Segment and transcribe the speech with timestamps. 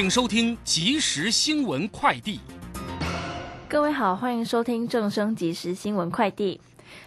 [0.00, 2.40] 请收听即时新闻快递。
[3.68, 6.58] 各位好，欢迎收听正声即时新闻快递。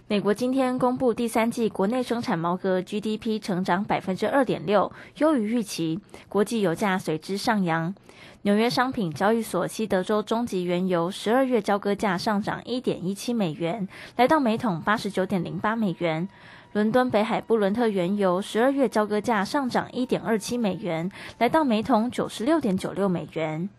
[0.07, 7.95] 美国今天公布第三季国内生产毛额 GDP 成长百分之二点六，优于预期，国际油价随之上扬。
[8.43, 13.87] 纽约商品交易所西德州中级原油十二月交割价上涨一点一七美元，
[14.17, 16.29] 来到每桶八十九点零八美元。
[16.73, 23.69] 伦敦北海布伦特原油十二月交割价上涨一点二七美元，来到每桶九十六点九六美元。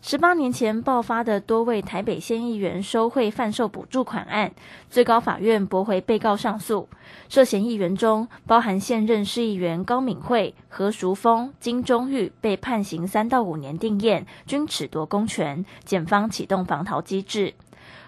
[0.00, 4.52] 十八年前爆发的多位台北县议员收贿贩售补助款案，
[4.88, 6.88] 最高法院驳回被告上诉。
[7.28, 17.54] 涉嫌议员中，包含现任市议员高敏惠、何淑峰、金钟玉，被判刑三到五年定验，均褫夺公权，检方启动防逃机制。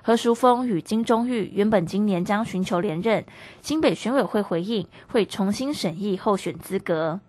[0.05, 3.25] 何淑峰与金钟玉原本今年将寻求连任，
[3.61, 7.21] 新北选委会回应会重新审议候选资格。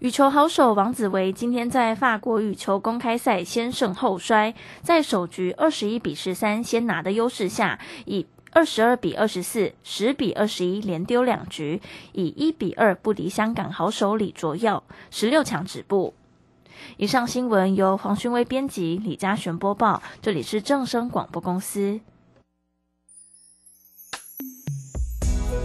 [0.00, 11.80] 羽球好手王子维今天在法国羽球公开赛先胜后衰，在首局二十一比十三先拿的优势下，以二十二比二十四、十比二十一连丢两局，
[12.12, 16.14] 以一比二不敌香港好手李卓耀，十六强止步。
[16.96, 20.02] 以上新闻由黄勋威编辑，李嘉璇播报。
[20.22, 22.00] 这里是正声广播公司。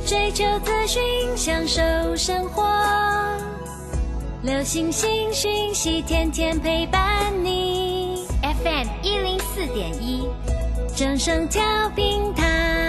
[0.05, 1.01] 追求资讯，
[1.35, 1.81] 享受
[2.16, 2.63] 生活，
[4.41, 8.25] 流星星讯息，天天陪伴你。
[8.41, 10.27] FM 一零四点一，
[10.95, 11.61] 正声调
[11.95, 12.88] 频台。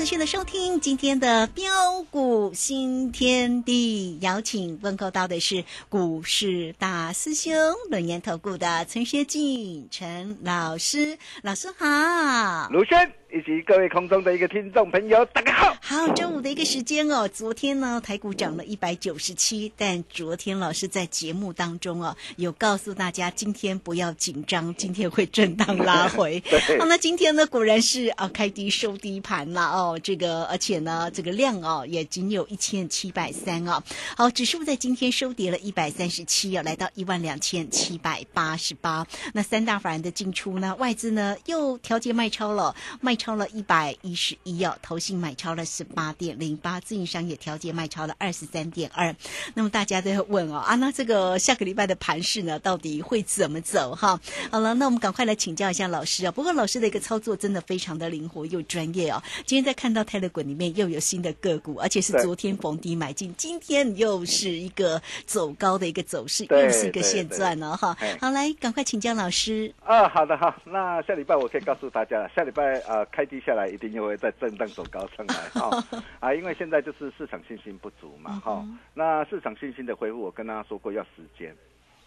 [0.00, 7.52] 持续的收听今天的标股新天地，邀请问候到的是股市大师兄
[7.90, 12.70] 轮研投顾的陈学进陈老师，老师好，
[13.32, 15.76] 以及各位空中的一个听众朋友，大家好。
[15.80, 17.28] 好，中午的一个时间哦。
[17.28, 26.42] 昨天呢，台股涨了一百九十七，但昨天老师在节目当中哦，有告诉大家今天不要紧张， 今天会震荡拉回。
[26.80, 30.00] 好，那今天呢，果然是啊，开低收低盘了哦。
[30.02, 33.80] 这个而且呢，这个量哦也仅有一千七百三哦。
[34.16, 39.06] 好，指数在今天收跌了一百三十七哦，来到一万两千七百八十八。
[39.34, 43.16] 那三大法人的进出呢，外资呢又调节卖超了，卖。
[43.20, 49.14] 超了一百一十一哦，投信买超了十八点零八，自营商也调节卖超了二十三点二。
[49.52, 54.18] 那么大家都要问哦啊，那这个下个礼拜的盘势呢，到底会怎么走哈？
[54.50, 56.32] 好了，那我们赶快来请教一下老师啊。
[56.32, 59.22] 不过老师的一个操作真的非常的灵活又专业哦。
[59.44, 67.94] 今天在看到泰勒滚里面又有新的个股，而且是昨天逢低买进，今天又是一个走高的一个走势，又是一个现钻了哈。
[68.18, 70.08] 好，来赶快请教老师啊。
[70.08, 73.04] 好的好，那下礼拜我可以告诉大家，下礼拜啊。
[73.12, 75.70] 开低下来，一定又会再震荡走高上来 哈
[76.20, 76.34] 啊！
[76.34, 78.64] 因为现在就是市场信心不足嘛哈。
[78.94, 81.54] 那市场信心的恢复，我跟大家说过要时间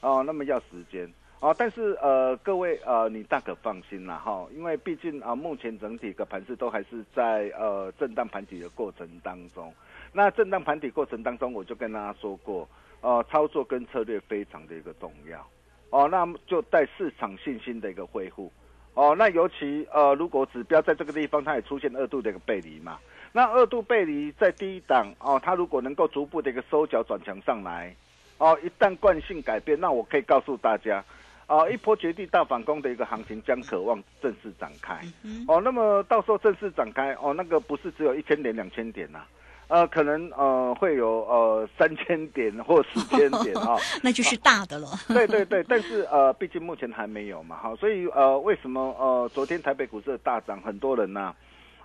[0.01, 1.55] 哦，那么要时间哦。
[1.57, 9.73] 但是呃，各位呃，你大可放心啦哈，因为毕竟啊，目前整体的盘势都还是在呃震荡盘底的过程当中。
[10.11, 12.67] 那震荡盘底过程当中，我就跟大家说过，
[13.01, 15.45] 呃，操作跟策略非常的一个重要
[15.89, 16.07] 哦。
[16.07, 18.51] 那就带市场信心的一个恢复。
[18.93, 22.99] 哦，那尤其呃，如果指标在这个地方，它也出现二度的一个背离嘛，
[23.31, 27.95] 那二度背离在低档哦，它如果能够逐步的一个收脚转强上来，
[28.37, 31.03] 哦，一旦惯性改变，那我可以告诉大家，
[31.47, 34.99] 哦，一波绝地大反攻的一个行情将渴望正式展开。
[35.47, 39.23] 哦，那么到时候正式展开，哦，那个不是只有一千点、两千点呐、
[39.67, 43.77] 呃，可能呃会有呃三千点或四千点啊。
[44.03, 44.87] 那就是大的了。
[45.07, 51.33] 对对对，但是呃，毕竟目前还没有嘛，哈，所以呃，为什么呃昨天台北股市的大涨，很多人呢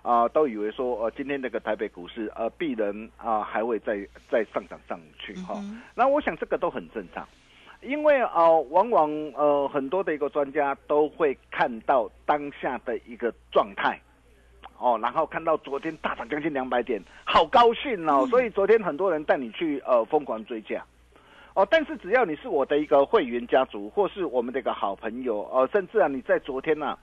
[0.03, 3.99] 啊、都以为说呃今天那个台北股市呃必然啊、还会再
[4.31, 5.61] 再上涨上去哈，
[5.95, 7.27] 那我想这个都很正常，
[7.83, 14.01] 因为呃往往呃很多的一个专家都会看到当下的一个状态。
[14.79, 18.25] 哦，然后看到昨天大涨将近两百点，好高兴哦！
[18.31, 20.85] 所以昨天很多人带你去呃疯狂追价，
[21.55, 26.97] 哦，但是只要你是我的一个会员家族，或是我们的一个好朋友，呃，甚至啊你在昨天呐、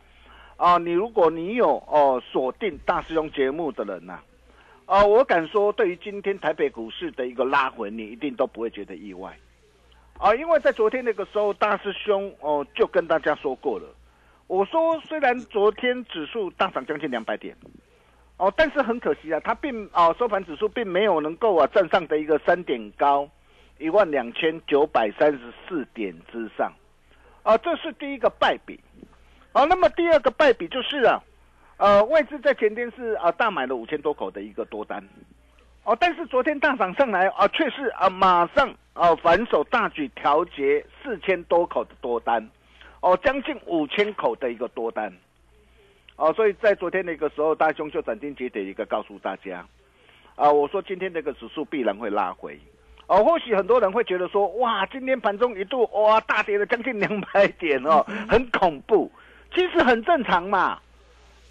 [0.55, 4.19] 啊，你如果你有哦锁定大师兄节目的人呐、
[4.85, 9.37] 啊，我敢说，对于今天台北股市的一个拉回，你一定都不会觉得意外，
[10.17, 13.85] 啊，因为在昨天那个时候，大师兄哦就跟大家说过了，
[14.47, 17.55] 我说虽然昨天指数大涨将近两百点。
[18.37, 23.25] 哦，但是很可惜啊，它并哦收盘指数并没有能够啊站上的一个三点高，
[23.79, 26.69] 一万两千九百三十四点之上，
[27.43, 28.77] 啊，这是第一个败笔。
[29.53, 31.23] 啊，那么第二个败笔就是啊，
[31.77, 35.01] 呃，外资在前天是啊大买了五千多口的一个多单，
[35.85, 42.45] 哦，但是昨天大涨上来啊，却是啊马上啊反手大举调节四千多口的多单，
[43.05, 45.13] 哦，将近五千口的一个多单。
[46.15, 49.63] 哦，所以在昨天那个时候，大兄就斩钉截铁一个告诉大家，
[50.35, 52.59] 啊，我说今天那个指数必然会拉回，
[53.05, 59.11] 哦，或许很多人会觉得说，哇，今天盘中一度哇大跌了将近两百点哦，很恐怖，
[59.53, 60.79] 其实很正常嘛，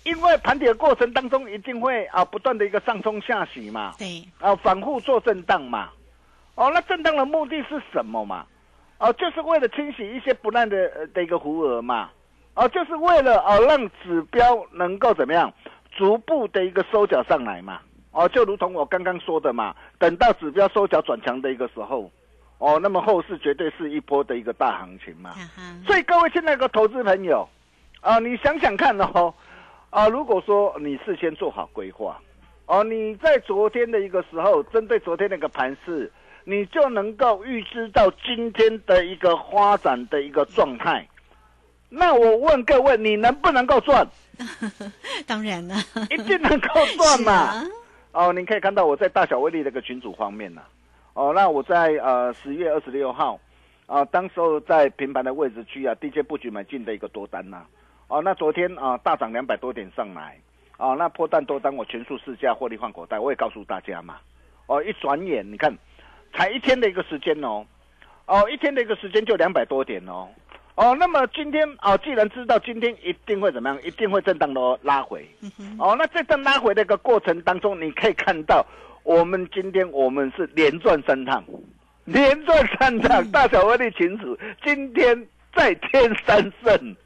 [0.02, 5.90] 因为盘底的过程当中一定会啊不断的一个上冲下洗嘛，对，啊反复做震荡嘛，
[6.56, 8.44] 哦，那震荡的目的是什么嘛？
[8.98, 12.10] 哦，就是为了清洗一些不烂的呃的一个弧额嘛。
[12.54, 15.52] 哦，就是为了哦让指标能够怎么样
[15.90, 17.80] 逐步的一个收脚上来嘛。
[18.12, 22.08] 哦，就如同我刚刚说的嘛，等到指标收脚转强的一个时候，
[22.58, 25.34] 哦，那么后市绝对是一波的一个大行情嘛。
[25.84, 27.48] 所以各位现在的投资朋友，
[28.00, 29.34] 啊、你想想看哦，
[29.90, 32.16] 啊、如果说你事先做好规划，
[32.66, 36.08] 哦，你在昨天的一个时候，针对昨天那个盘势，
[36.44, 41.06] 你就能够预知到今天的一个发展的一个状态。
[41.88, 44.06] 那我问各位，你能不能够赚？
[45.26, 45.74] 当然了，
[46.10, 47.32] 一定能够赚嘛。
[47.32, 47.64] 啊
[48.12, 50.62] 哦，您可以看到我在大小威力的一个群组方面呢、
[51.14, 53.40] 哦，那我在呃十月二十六号，
[53.86, 57.64] 啊，当时候在平盘的位置区啊，低阶布局买进的一个多单呐、
[58.06, 60.38] 哦，那昨天啊大涨两百多点上来，
[60.78, 64.18] 哦，那破蛋多单我全数试价获利换口袋，我也告诉大家嘛，
[64.66, 65.76] 哦，一转眼你看，
[66.34, 67.64] 才一天的一个时间哦，
[68.26, 70.28] 哦，一天的一个时间就两百多点哦。
[70.74, 75.24] 哦，那么今天哦，既然知道今天一定会怎么样，一定会震荡的拉回。
[75.78, 78.66] 哦，那在这拉回的一个过程当中，你可以看到，
[79.04, 81.44] 我们今天我们是连赚三趟，
[82.04, 86.96] 连赚三趟，大小威力群主今天再添三胜，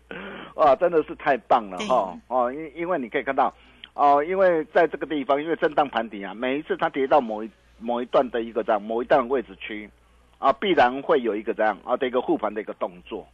[0.55, 2.51] 哇，真的是太棒了哈、哦！
[2.51, 3.55] 因因为你可以看到，
[3.93, 9.89] 哦，因为在这个地方，因为震荡盘底啊，每一次它跌到某一某一段的一个这样某一段位置区，
[10.39, 13.27] 啊，必然会有一个这样啊的一个护盘的一个动作。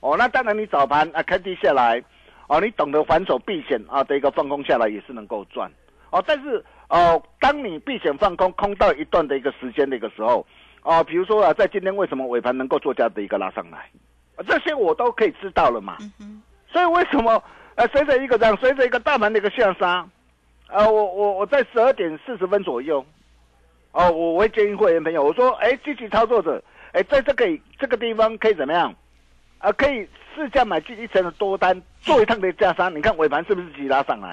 [0.00, 2.02] 哦，那当然你早盘啊开低下来，
[2.48, 5.70] 哦，你懂得反手避险啊的一个放空下来也是能够赚。
[6.10, 10.46] 哦，但是哦，当你避险放空空到一段的一个时间的一个时候，
[10.82, 13.78] 哦，比如说啊，在今天为什么尾盘能够做价的一个拉上来，
[14.36, 15.96] 啊这些我都可以知道了嘛。
[16.68, 17.42] 所以为什么
[17.74, 20.06] 呃随着一个这样，随着一个大盘的一个下杀，
[20.68, 23.04] 啊，我我我在十二点四十分左右，
[23.96, 26.62] 哦，我我会建议会员朋友，我说，哎，积极操作者，
[26.92, 27.46] 哎，在这个
[27.78, 28.94] 这个地方可以怎么样？
[29.58, 34.30] 啊，可以试价买进一层的多单，做一趟的加仓，你看尾盘是不是急拉上来？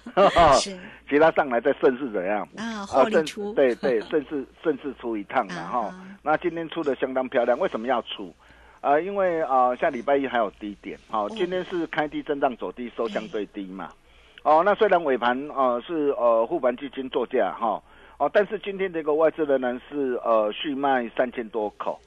[0.56, 0.74] 是
[1.10, 2.48] 急拉上来再顺势怎样？
[2.56, 8.34] 啊，获利顺出，对对， 顺势顺势出一趟然啊后哈那今天出的相当漂亮，为什么要出？
[8.80, 13.90] 呃，因为呃，下礼拜一还有低点，好、今天是开低震荡走低，收相对低嘛。
[14.42, 17.82] 哦，那虽然尾盘呃是呃护盘基金作价哈，哦，
[18.32, 21.98] 但是今天这个外资仍然是呃续卖三千多口。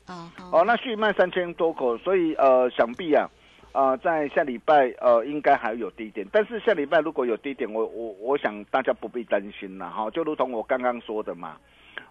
[0.51, 3.29] 哦，那续卖三千多口，所以呃，想必啊，
[3.73, 6.25] 呃，在下礼拜呃，应该还有低点。
[6.31, 11.57] 但是下礼拜如果有低点，我我我想大家不必担心了哈，就如同我刚刚说的嘛，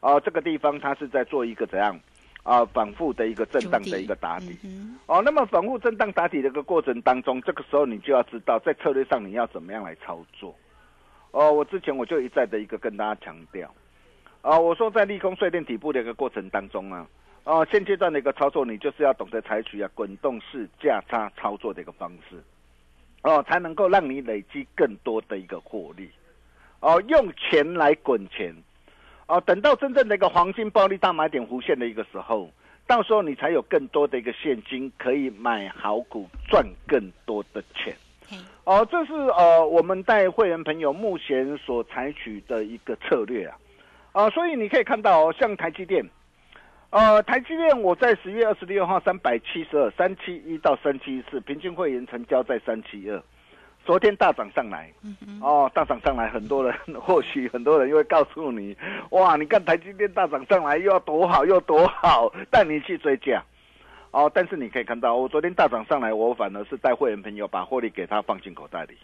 [0.00, 1.98] 呃，这个地方它是在做一个怎样
[2.42, 4.58] 啊、反复的一个震荡的一个打底。
[4.64, 10.54] 嗯哦，那么反复震荡打底的一个过程当中，这个时候你就要知道，在策略上你要怎么样来操作。
[11.30, 13.72] 哦，我之前我就一再的一个跟大家强调，
[14.44, 17.06] 啊、我说在利空碎裂底部的一个过程当中啊，
[17.44, 22.36] 哦，现阶段的一个操作，你就是要懂得采取啊滚动式价差操作的一个方式，
[23.22, 26.10] 哦，才能够让你累积更多的一个获利，
[26.80, 28.54] 哦，用钱来滚钱，
[29.28, 32.50] 哦，等到真正的一个黄金暴利大买点弧线的一个时候，
[32.86, 37.96] 到时候你才有更多的一个现金可以买好股，赚更多的钱。
[38.28, 43.56] 嘿，哦，这是呃我们带会员朋友目前所采取的一个策略啊，
[44.14, 46.08] 啊，所以你可以看到哦，像台积电，
[46.90, 53.20] 呃，台积电我在十月二十六号三百七十二三七一到三七四，平均会员成交在三七二，
[53.84, 54.88] 昨天大涨上来，
[55.40, 58.76] 哦，大涨上来，很多人 或许很多人又会告诉你，
[59.10, 63.42] 哇，你看台积电大涨上来又要多好又多好，带你去追价。
[64.12, 68.96] 哦，但是你可以看到，我昨天大涨上来，我反而是带会员朋友把获利给他放进口袋里。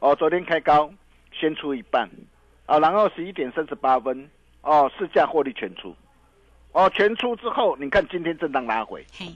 [0.00, 0.92] 哦，昨天开高，
[1.32, 2.06] 先出一半，
[2.66, 4.28] 啊，然后十一点三十八分，
[4.62, 5.94] 哦，市价获利全出，
[6.72, 9.26] 哦，全出之后，你看今天震荡拉回，嘿，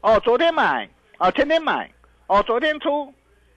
[0.00, 0.88] 哦，昨天买，
[1.18, 1.90] 啊，前天买，
[2.26, 3.12] 哦，昨天出，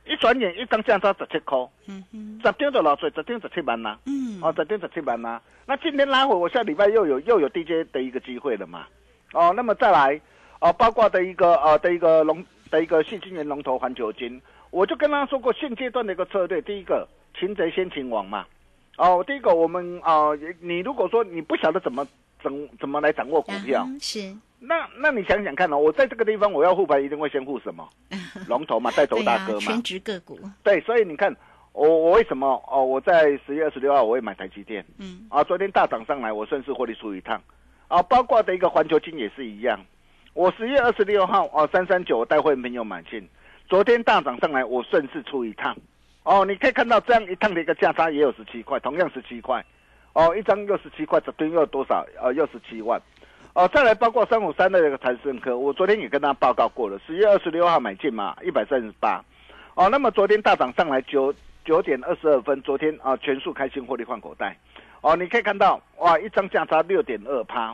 [0.05, 1.57] 一转眼一张价差十七块，
[1.87, 5.41] 嗯哼，十张就落水，十张十七万啦，嗯，哦，十张十七万啦。
[5.65, 8.87] 那今天拉回，我下礼拜又有又有 DJ 的一个机会了嘛，
[9.33, 10.19] 哦，那么再来。
[10.59, 14.41] 哦，包括的一个呃的一个龙的一个细晶圆龙头环球金，
[14.71, 17.07] 我就跟他说过，现阶段的一个策略，第一个
[17.37, 18.43] 擒贼先擒王嘛。
[18.97, 22.05] 哦，第一个我们啊、你如果说你不晓得怎么
[22.41, 27.87] 怎怎么来掌握股票，嗯是，那那你想想看哦，我在这个地方我要护盘，一定会先护什么？
[28.47, 29.59] 龙头嘛，带头，大哥嘛。
[29.59, 31.35] 全职个股，对，所以你看
[31.73, 32.83] 我我为什么哦？
[32.83, 37.39] 我在十月二十六号我会买台积电嗯，啊，昨天大涨上来，我顺势获利出一趟
[37.87, 39.79] 啊，包括的一个环球金也是一样。
[40.33, 43.27] 我十月二十六号哦，三三九我带会员朋友买进，
[43.67, 45.75] 昨天大涨上来，我顺势出一趟。
[46.27, 49.63] 哦，你可以看到这样一趟的一个价差也有十七块，同样十七块。
[50.11, 52.05] 哦，一张又十七块，这边又多少？
[52.21, 53.01] 呃，又十七万。
[53.53, 59.23] 哦，再来包括三五三的这个财盛科，我昨天也跟大家报告过了，十月二十六号买进嘛，一百三十八。
[59.75, 64.53] 哦，那么昨天大涨上来九九点二十二分，昨天啊全数开新获利换口袋。
[64.99, 67.73] 哦，你可以看到哇，一张价差六点二趴。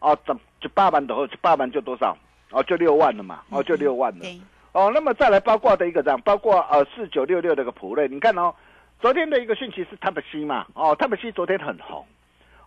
[0.00, 2.16] 哦，怎就八万的后，八万就多少？
[2.50, 4.26] 哦，就六万了嘛，哦，就六万了。
[4.72, 8.54] 哦，那么再来包括的一个这样，包括呃四九六六的一个普瑞，你看哦，
[9.00, 12.06] 昨天的一个讯息是 Type C 嘛，哦，Type C 昨天很红，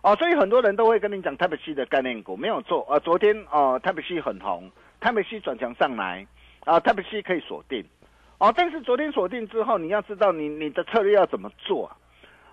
[0.02, 4.70] 哦，所以很多人都会跟你讲 Type C 的概念股没有错，呃，昨天哦 Type C 很红
[5.00, 6.24] ，Type C 转强上来，
[6.64, 7.84] 啊，Type C 可以锁定，
[8.38, 11.96] 哦，但是昨天锁定之后，你要知道你你的策略要怎么做啊？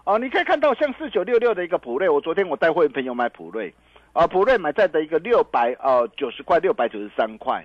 [0.05, 3.71] 哦，你可以看到像四九六六的一个普瑞，我昨天我带会员朋友买普瑞，
[4.13, 7.63] 啊，普瑞买在的一个六百呃九十块，六百九十三块。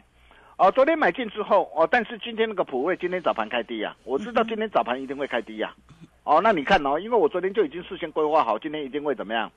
[0.58, 5.72] 哦，昨天买进之后，哦，但是今天那个普位今天早盘开低呀、我知道今天早盘一定会开低呀、
[6.24, 9.48] 哦，那你看哦，因为我昨天就已经事先规划好，今天一定会怎么样？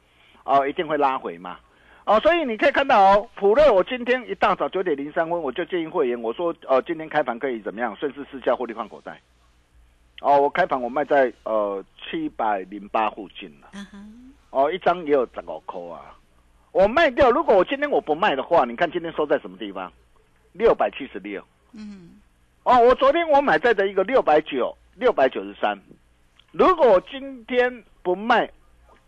[0.44, 1.58] 哦，一定会拉回嘛。
[2.06, 7.96] 哦，所以你可以看到哦，普瑞我今天一大早九点零三分，我就建议会员，我说，呃，今天开盘可以怎么样？
[7.96, 9.20] 顺势试价获利换口袋。
[10.22, 13.68] 哦，我开盘我卖在呃七百零八附近了。
[14.52, 16.16] 哦，一张也有十五块啊。
[16.72, 19.92] 我卖掉，如果我今天我不卖的话，你看今天收在什么地方？
[20.54, 21.44] 六百七十六。
[21.74, 22.20] 嗯，
[22.64, 25.80] 哦，我昨天我买在的一个六百九，六百九十三。
[26.52, 28.50] 如果我今天不卖，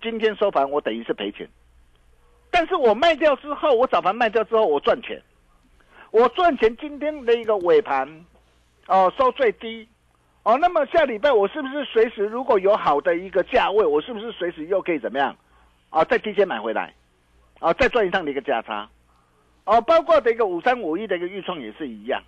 [0.01, 1.47] 今天收盘我等于是赔钱。
[2.49, 5.21] 但是我卖掉之后，我早盘卖掉之后，我赚钱。
[6.11, 8.25] 我赚钱，今天的一个尾盘，
[8.87, 9.87] 哦，收最低。
[10.43, 15.35] 哦，那么下礼拜我是不是随时如果有好的一个价位，我是不是随时又可以怎么样？
[15.89, 16.93] 啊，再提前买回来，
[17.59, 18.87] 啊，再赚一趟的一个价差。
[19.65, 22.21] 哦，包括的一个五三五一的一个预创也是一样。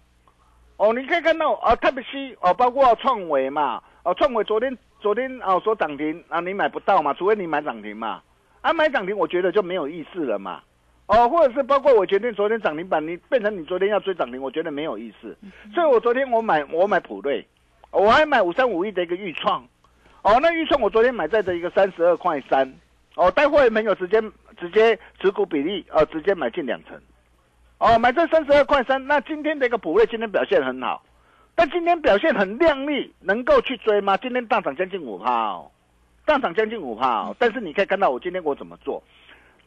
[0.78, 8.22] 哦，你可以看到啊，Type C 哦，包括创维嘛，哦，创维昨天昨天哦说涨停啊，你买不到嘛，除非你买涨停嘛，
[8.62, 10.62] 啊买涨停我觉得就没有意思了嘛，
[11.08, 15.38] 哦，或者是包括我决定昨天涨停板，你变成你昨天要追涨停，我觉得没有意思，
[15.74, 17.46] 所以我昨天我买我买普瑞，
[17.92, 19.66] 我还买五三五一的一个预创，
[20.24, 22.74] 哦，那预创我昨天买在的一个三十二块三，
[23.16, 24.22] 哦，待会没有直接
[24.58, 27.02] 直接持股比例呃直接买进两成。
[27.78, 31.04] 哦，买这三十二块三，那今天的一个普瑞今天表现很好，
[31.56, 34.16] 但今天表现很亮丽，能够去追吗？
[34.18, 35.70] 今天大涨将近五趴哦，
[36.26, 37.36] 大涨将近五趴哦。
[37.38, 39.04] 但是你可以看到我今天我怎么做，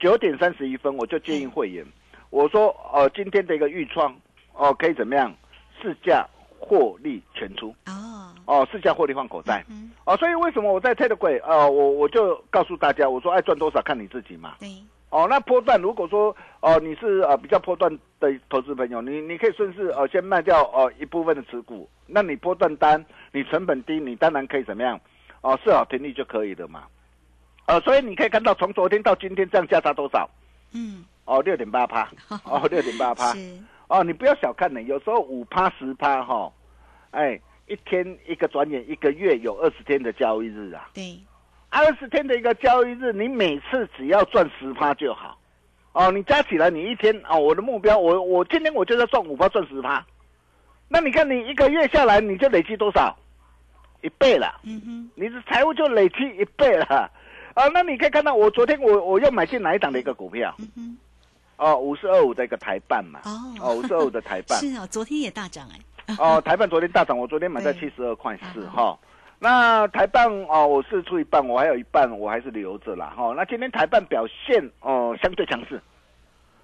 [0.01, 1.85] 九点三十一分我就建议会员，
[2.31, 4.15] 我说呃今天的一个预创
[4.55, 5.35] 哦可以怎么样？
[5.81, 6.27] 试价
[6.59, 7.73] 获利全出。
[7.87, 9.65] 哦，哦，试价获利换口袋。
[9.69, 14.57] 嗯，哦，所以为什么我在 t e d 呃我我就告诉大家，我说爱赚多少看你自己嘛。
[14.59, 14.69] 对，
[15.11, 25.01] 哦，那波段如果说哦你是呃比较波段的投资朋友，你你可以顺势呃先卖掉呃一部分的持股，那你波段单你成本低，你当然可以怎么样？
[25.41, 26.85] 哦设好停利就可以了嘛。
[27.67, 30.29] 呃，所以你可以看到从昨天到今天这样价差多少？
[30.73, 32.11] 嗯，哦，六点八趴，
[32.45, 36.53] 哦，六点八趴，是，哦，你不要小看呢，有时候五趴十趴哈，
[37.11, 41.19] 哎，一天一个转眼一个月有二十天的交易日啊，对，
[41.71, 45.39] 二十天的一个交易日，你每次只要赚十趴就好，
[45.93, 50.05] 哦，你加起来你一天哦，我的目标，我我今天我就要赚五趴赚十趴，
[50.89, 53.17] 那你看你一个月下来你就累积多少？
[54.01, 57.11] 一倍了，嗯哼，你的财务就累积一倍了，
[57.55, 60.55] 啊，那你可以看到我昨天我我又买进哪一档的一个股票？
[60.61, 60.99] 嗯哼，
[61.57, 63.31] 哦，五十二五的一个台办嘛，哦。
[63.61, 65.69] 哦，五十二五的台办， 是哦，昨天也大涨
[66.07, 68.99] 哎，哦，台办昨天大涨，我昨天买在七十二块四啊哈。
[69.41, 73.33] 那台办哦，我是出一半，我还有一半我还是留着啦哈。
[73.37, 75.81] 那今天台办表现哦相对强势，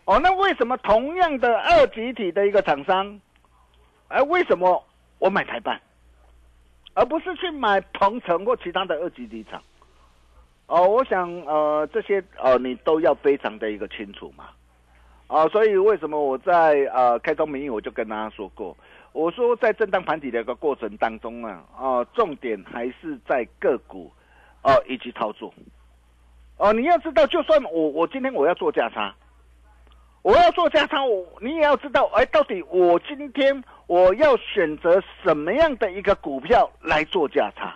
[0.05, 3.21] 哦，那为什么同样的二级体的一个厂商，
[4.09, 4.85] 哎，为什么
[5.19, 5.81] 我买台办，
[6.95, 9.63] 而不是去买鹏城或其他的二级体厂？
[10.67, 14.47] 哦，我想呃这些呃你都要非常的一个清楚嘛。
[15.27, 18.77] 啊，所以为什么我在呃开宗明义我就跟大家说过，
[19.15, 24.11] 我说在震荡盘底的一个过程当中啊，啊，重点还是在个股，
[24.65, 25.55] 哦、以及操作。
[26.57, 29.15] 哦、你要知道，就算我我今天我要做价差，
[30.23, 37.73] 我要做价差，我你也要知道，哎，到底我今天我要选择什么样的一个股票来做价差。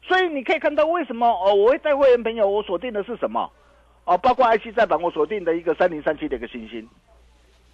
[0.00, 3.50] 所以你可以看到为什么哦，我会带会员朋友，我锁定的是什么？
[4.04, 6.88] 哦，包括 IC 在版，我锁定的一个三零三七的一个星星。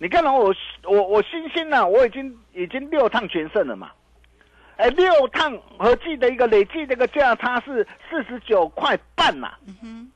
[0.03, 3.93] 你看到我我我星星呢、我已经已经六趟全胜了嘛。
[4.77, 10.13] 哎，六趟合计的一个累计的一个价差是四十九块半呐、嗯哼，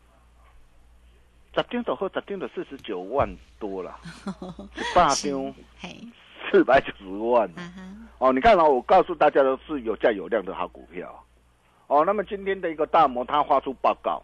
[1.55, 3.29] 十张走后，十张的四十九万
[3.61, 3.97] 多了，
[4.93, 5.55] 八 是张，
[6.51, 7.49] 四百九十万。
[8.19, 11.25] 哦，你看哦，我告诉大家的是有价有量的好股票。
[11.87, 14.21] 哦，那么今天的一个大摩他发出报告，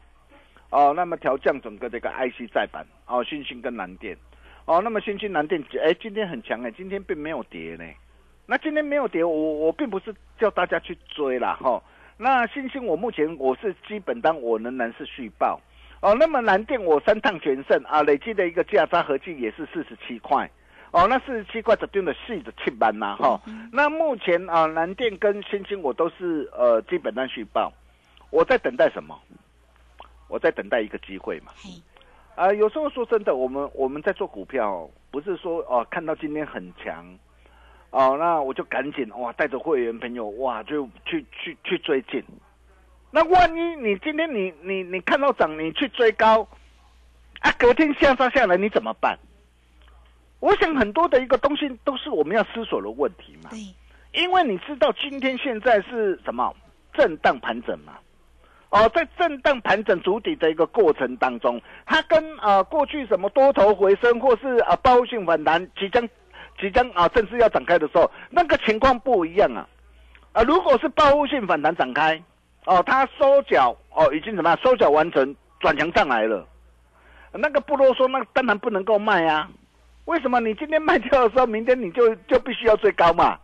[0.70, 4.16] 哦，那么调降整个这个 IC 再版，哦，新兴跟蓝电，
[4.64, 7.84] 哦，那么新兴南电，哎，今天很强哎，今天并没有跌呢。
[8.46, 11.82] 那今天没有跌，我我并不是叫大家去追啦哈、
[12.16, 15.60] 那新兴我目前我是基本单，我仍然是续报。
[16.00, 20.48] 哦，那么南电我三趟全胜啊，累计的一个价差合计也是四十七块。
[20.90, 23.40] 哦，那四十七块指定的四的七班呐哈。
[23.72, 27.72] 那目前啊，南电跟新兴我都是呃基本单续报，
[28.30, 29.18] 我在等待什么？
[30.28, 31.52] 我在等待一个机会嘛。
[32.34, 37.06] 嘿，啊、有时候说真的，我们我们在做股票，不是说哦、看到今天很强，
[37.90, 42.22] 哦，那我就赶紧哇带着会员朋友哇就去去去追进。
[43.10, 46.46] 那万一你今天你你你看到涨，你去追高，
[47.40, 49.18] 啊，隔天下杀下来你怎么办？
[50.40, 53.50] 我想很多的一个东西都是我们要思索的问题嘛。
[53.50, 53.58] 对，
[54.20, 56.52] 因为你知道今天现在是什么
[56.94, 57.98] 震荡盘整嘛？
[58.72, 66.08] 哦，在震荡盘整主底的一个过程当中，它跟呃过去什么多头回升或是啊报复性反弹即将
[66.58, 69.68] 即将啊正式要展开的时候，那个情况不一样啊。
[70.32, 72.18] 啊，如果是报复性反弹展开，
[72.64, 74.58] 哦，它收脚哦已经怎么样？
[74.64, 76.48] 收脚完成，转强上来了，
[77.32, 79.50] 那个不啰嗦，那当然不能够卖啊。
[80.06, 80.40] 为什么？
[80.40, 83.38] 你今天卖掉的时候，明天你就就必须要追高嘛？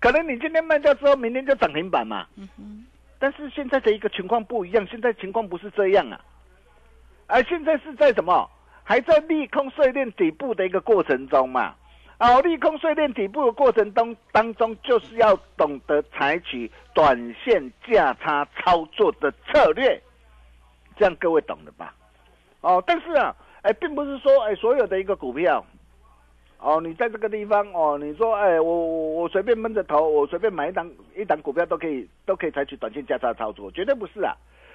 [0.00, 2.26] 可能你今天卖掉之后，明天就涨停板嘛。
[2.36, 2.84] 嗯哼，
[3.22, 6.20] 但是现在的一个情况不一样，现在情况不是这样啊，
[7.28, 8.50] 而现在是在什么？
[8.82, 11.72] 还在利空碎裂底部的一个过程中嘛。
[12.18, 20.02] 哦，利空碎裂底部的过程当当中，就是要懂得采取短线价差操作的策略，
[20.96, 21.94] 这样各位懂了吧？
[22.60, 23.32] 哦，但是啊，
[23.62, 25.64] 哎，并不是说哎所有的一个股票，
[26.62, 34.32] 哦，你在这个地方哦，你说哎，我我我随便闷着头，我随便买一档一档股票都可以都可以采取短线价差操作，绝对不是啊！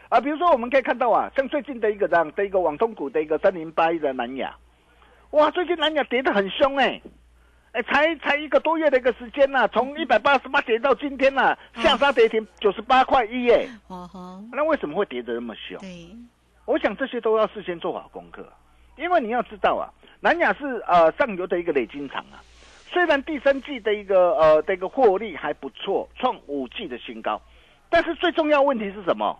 [0.09, 4.53] 啊，比如说我们可以看到啊，像最近的一个这样的一个网通股的一个三零八一的南亚，
[5.31, 7.01] 哇，最近南亚跌得很凶哎、
[7.71, 15.79] 哎，才才一个多月的一个时间呐、从一百八十八跌到今天呐、下杀跌停九十八块一耶，哦吼，那为什么会跌得那么凶？
[15.79, 16.09] 对，
[16.65, 18.45] 我想这些都要事先做好功课，
[18.97, 19.87] 因为你要知道啊，
[20.19, 22.41] 南亚是呃上游的一个累金厂啊，
[22.89, 27.39] 虽然第三季的一个呃的一个获利还不错，创五季的新高，
[27.89, 29.39] 但是最重要问题是什么？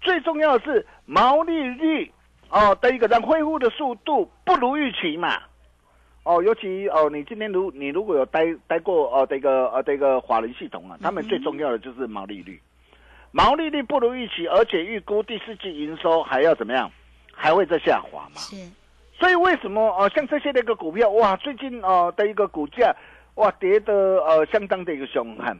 [0.00, 2.12] 最重要的是毛利率
[2.50, 5.40] 哦的一个让恢复的速度不如预期嘛。
[6.24, 12.60] 哦，尤其哦，你今天如你如果有待待过哦这个呃这个华人系统啊，他们最重要的就是毛利率。
[13.30, 16.90] 毛利率不如预期，而且预估第四季营收还要怎么样？
[17.36, 18.36] 还会再下滑嘛？
[18.36, 18.56] 是，
[19.12, 22.94] 所以为什么呃像这些的一个股票哇，最近呃的一个股价
[23.34, 23.92] 哇跌的
[24.24, 25.58] 呃相当的一个凶悍。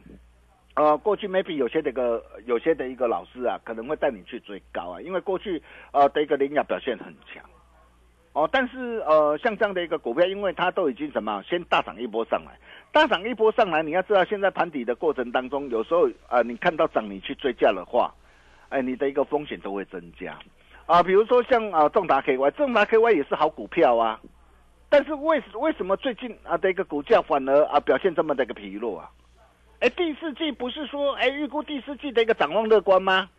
[0.75, 5.61] 呃，过去 maybe 有些的一个有些的一个老师啊，可能会带你去追高啊，因为过去
[5.91, 7.41] 呃的一个联雅表现很强。
[8.33, 12.51] 哦，但是呃，像这样的一个股票，因为它都已经什么，先大涨一波上来，
[12.91, 18.13] 大涨一波上来，你要知道，现在盘底的过程当中，有时候啊、呃你看到涨，你去追价的话，
[18.67, 20.37] 哎，你的一个风险都会增加
[20.85, 21.03] 啊。
[21.03, 24.19] 比如说像啊，重达 KY，重达 KY 也是好股票啊，
[24.89, 29.09] 但是为为什么最近啊的一个股价反而啊表现这么的一个疲弱啊？
[29.79, 33.29] 哎，第四季不是说哎预估第四季的一个展望乐观吗？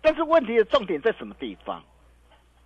[0.00, 1.82] 但是问题的重点在什么地方？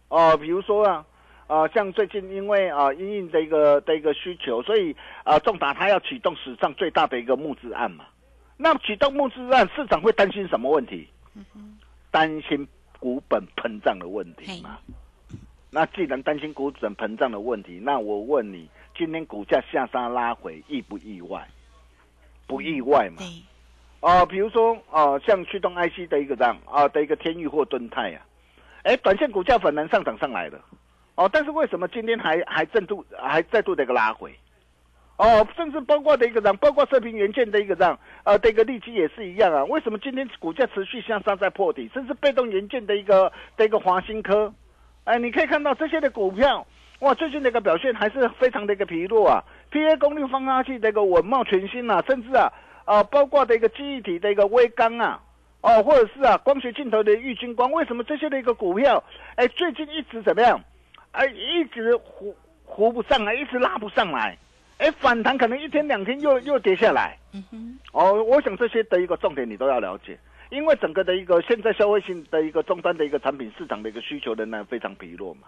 [0.09, 1.05] 哦，比如说啊，
[1.47, 8.05] 啊，像最近因为啊，因应的一个的一个需求，所以啊，重达它要启动史上最大的一个募资案嘛。
[8.59, 11.09] 那启动募资案，市场会担心什么问题？
[12.11, 12.69] 担心
[13.03, 14.79] 股本膨胀的问题嘛。
[15.71, 21.45] 那既然担心股本膨胀的问题，那我问你，今天股价下杀拉回，意不意外？
[22.47, 23.17] 不意外嘛。
[23.19, 23.43] 对，
[24.09, 28.23] 啊、比如说啊、像驱动 IC 的一个这样啊、的一个天域或敦泰啊，
[28.85, 30.65] 哎，短线股价反而上涨上来了，
[31.17, 34.33] 哦，但是为什么今天还还再度还再度的一个拉回？
[35.23, 39.65] 哦，甚至包括的一个这样，包括射频元件的一个这样，呃，的一个利基也是一样啊。
[39.67, 41.89] 为什么今天股价持续向上在破底？
[41.95, 44.53] 甚至被动元件的一个的一个华新科，
[45.05, 46.67] 哎，你可以看到这些的股票，
[46.99, 49.45] 哇，最近的一个表现还是非常的一个疲弱啊。
[49.71, 52.53] PA 功率放大器的一个稳茂全新啊，甚至啊，
[52.85, 55.21] 啊，包括的一个记忆体的一个微刚啊，
[55.61, 59.01] 哦，或者是啊光学镜头的玉金光，为什么这些的一个股票，
[59.37, 60.61] 哎，最近一直怎么样？
[61.13, 64.37] 哎，一直糊糊不上来，一直拉不上来，
[64.79, 67.17] 哎，反弹可能一天两天又又跌下来。
[67.33, 70.19] 嗯哼，哦，我想这些的一个重点你都要了解，
[70.51, 75.43] 因为整个的一个现在消费性的一个终端的一个产品市场的一个需求仍然非常疲弱嘛。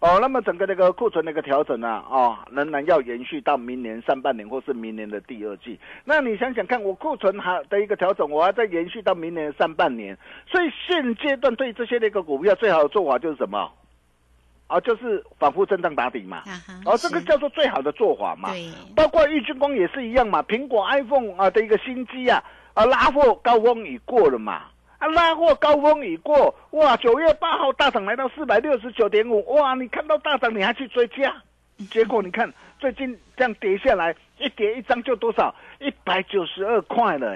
[0.00, 5.78] 哦，那么整个那个库存的一个调整啊，哦，仍然要延续到明年上半年或是明年的第二季。
[6.06, 13.70] 那你想想看，我库存还的一个调整，我还在延续到明年的上半年，所以现阶段对这些的一个股票最好的做法就是什么？
[14.70, 16.44] 啊，就是反复震荡打底嘛。
[16.84, 18.50] 啊这个叫做最好的做法嘛。
[18.50, 22.42] 对，包括玉军光也是一样嘛，苹果 iPhone 啊的一个新机啊，
[22.74, 24.62] 啊拉货高峰已过了嘛，
[24.98, 31.34] 啊拉货高峰已过，哇，九月八号大涨来到四百六十九点五，哇，你看到大涨你还去追加，
[31.90, 35.54] 结果你看 最近这样跌下来，一跌一张就多少？
[35.80, 37.34] 一百九十二块了、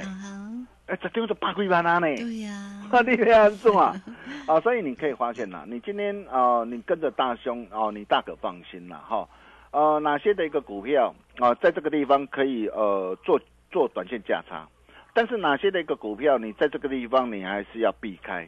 [0.86, 2.00] 哎、这丢是八块八呢。
[2.00, 2.52] 对呀，
[2.90, 3.94] 啊，你这样做啊，
[4.46, 9.26] 啊，所以你可以发现呐，你今天啊、呃你跟着大兄哦、你大可放心啦，哈，
[9.70, 13.40] 呃，哪些的一个股票啊、在这个地方可以呃做
[13.72, 14.68] 做短线价差，
[15.14, 18.46] 但是哪些的一个股票你在这个地方你还是要避开，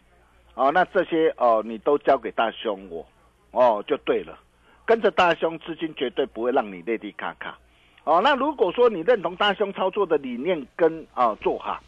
[0.55, 3.07] 哦、那这些哦、你都交给大兄我，
[3.53, 4.39] 哦，就对了，
[4.85, 7.57] 跟着大兄资金绝对不会让你内地卡卡，
[8.05, 11.81] 哦，那如果说你认同大兄操作的理念跟啊、做法。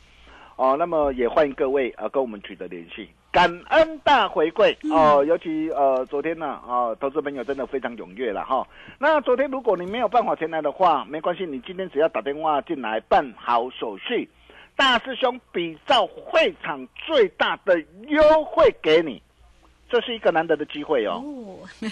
[0.59, 4.77] 哦，那么也欢迎各位呃跟我们取得联系，感恩大回馈。
[4.93, 8.67] 哦、尤其呃昨天呢啊、投资朋友真的非常踊跃了哈。
[8.99, 14.29] 那昨天如果你没有办法前来的话，没关系，你今天只要打电话进来办好手续，
[14.75, 19.23] 大师兄比照会场最大的优惠给你，
[19.89, 21.23] 这是一个难得的机会哦。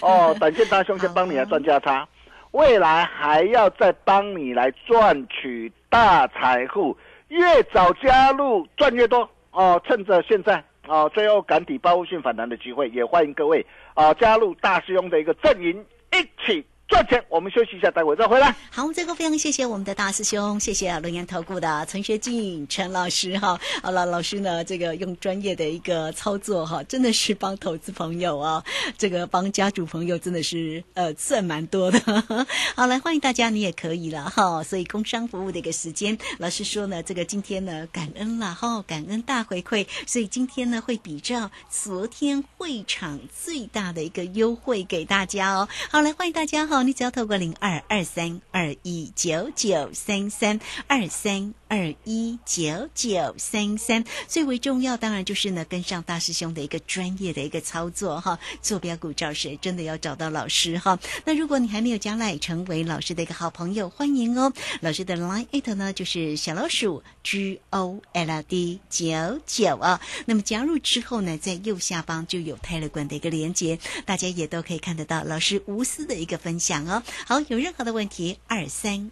[0.01, 2.05] 哦，哦，短线大兄先帮你来赚价差，
[2.51, 6.97] 未来还要再帮你来赚取大财富，
[7.29, 9.81] 越早加入赚越多哦。
[9.85, 17.23] 趁着现在啊，最后赶底报复性反弹的机会，也欢迎各位啊加入大师兄的一个阵营，一起赚钱。
[17.29, 18.55] 我们休息一下，待会再回来。
[18.71, 23.59] 好，我们最后非常谢谢我们的大师兄，谢谢龙岩投顾的陈学进陈老师哈。
[23.83, 28.63] 好了，老师呢，这个用专业的一个操作哈，真的是帮投资朋友啊，
[28.97, 31.99] 这个帮家族朋友真的是呃算蛮多的。
[32.75, 34.63] 好，来欢迎大家，你也可以了哈。
[34.63, 45.67] 所以工商服务的一个时间，老师说呢，这个今天呢感恩了哈，感恩大回馈，所以今天呢会比照昨天会场最大的一个优惠给大家哦。
[45.91, 60.97] 好，来欢迎大家哈，你只要透过零二二三二一九九三三二三二一九九三三，最为重要当然就是呢跟上大师兄的一个专业的一个操作哈，坐标股找谁真的要找到老师哈。
[61.25, 64.51] 那如果你还没有加来成为老师的一个好朋友，欢迎哦。
[64.81, 69.99] 老师的 Line it 呢就是小老鼠 G O L D 九九啊。
[70.25, 77.03] 那么加入之后呢，在右下方就有 Telegram 的一个连接，大家也都可以看得到老师无私的一个分享哦。
[77.25, 79.11] 好，有任何的问题，二三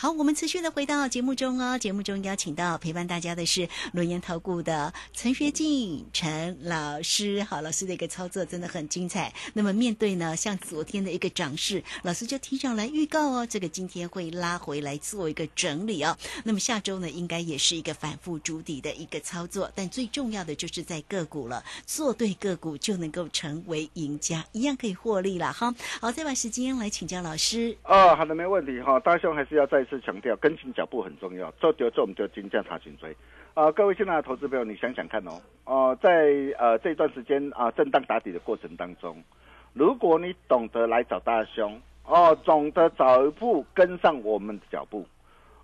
[0.00, 1.76] 好，我们持续的回到节目中哦。
[1.76, 7.42] 节目中邀请到陪伴大家的是轮研投顾的陈学进陈老师。
[7.42, 9.34] 好，老师的一个操作真的很精彩。
[9.54, 16.16] 那么面对呢，像昨天的一个涨势，老师就提早来预告哦，这个今天会拉回来做一个整理哦。
[16.44, 19.68] 那么下周呢，应该也是一个反复筑底的一个操作。
[19.74, 25.74] 但最重要的就是在个股了，做对个股就能够成为赢家，一样可以获利了哈。
[26.00, 27.76] 好，再把时间来请教老师。
[27.82, 29.00] 哦，好的，没问题哈。
[29.00, 29.84] 大兄还是要再。
[29.88, 33.16] 是强调跟进脚步很重要，做丢做我们就金价查颈椎
[33.54, 33.72] 啊！
[33.72, 39.22] 各位现在的投资朋友，你想想看哦，哦，在呃这段时间啊震荡打底的过程当中，
[39.72, 45.06] 如果你懂得来找大兄哦，懂得早一步跟上我们的脚步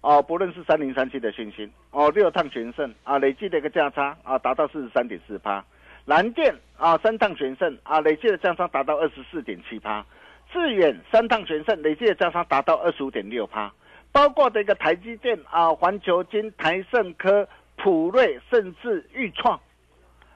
[0.00, 5.64] 哦，不论是三零三七的星星哦，六趟全胜啊，累计的一个价差啊达到四十三点四趴，
[6.04, 10.04] 蓝电啊三趟全胜啊，累计的价差达到二十四点七趴，
[10.52, 13.72] 致远三趟全胜，累计的价差达到二十五点六趴。
[14.14, 19.60] 包括的一个台积电啊、环球金、台盛科、普瑞，甚至裕创，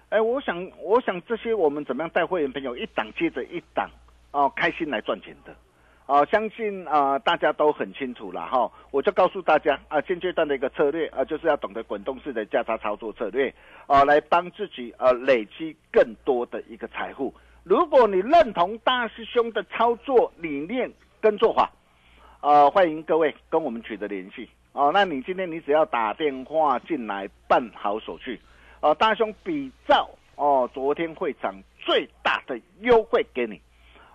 [0.09, 3.89] 哎，我想，我想这些我们怎么样带会员朋友一档接着一档
[4.33, 5.55] 哦，开心来赚钱的，
[6.07, 8.69] 啊，相信啊大家都很清楚了哈。
[8.91, 13.55] 我就告诉大家啊，现阶段的一个策略啊，就是要懂得滚动式的价差操作策略
[13.87, 17.33] 啊，来帮自己呃累积更多的一个财富。
[17.63, 21.71] 如果你认同大师兄的操作理念跟做法。
[22.41, 24.93] 呃，欢迎各位跟我们取得联系哦。
[24.95, 28.41] 那你今天你只要打电话进来办好手续，
[28.81, 33.61] 哦，大兄比照哦昨天会长最大的优惠给你，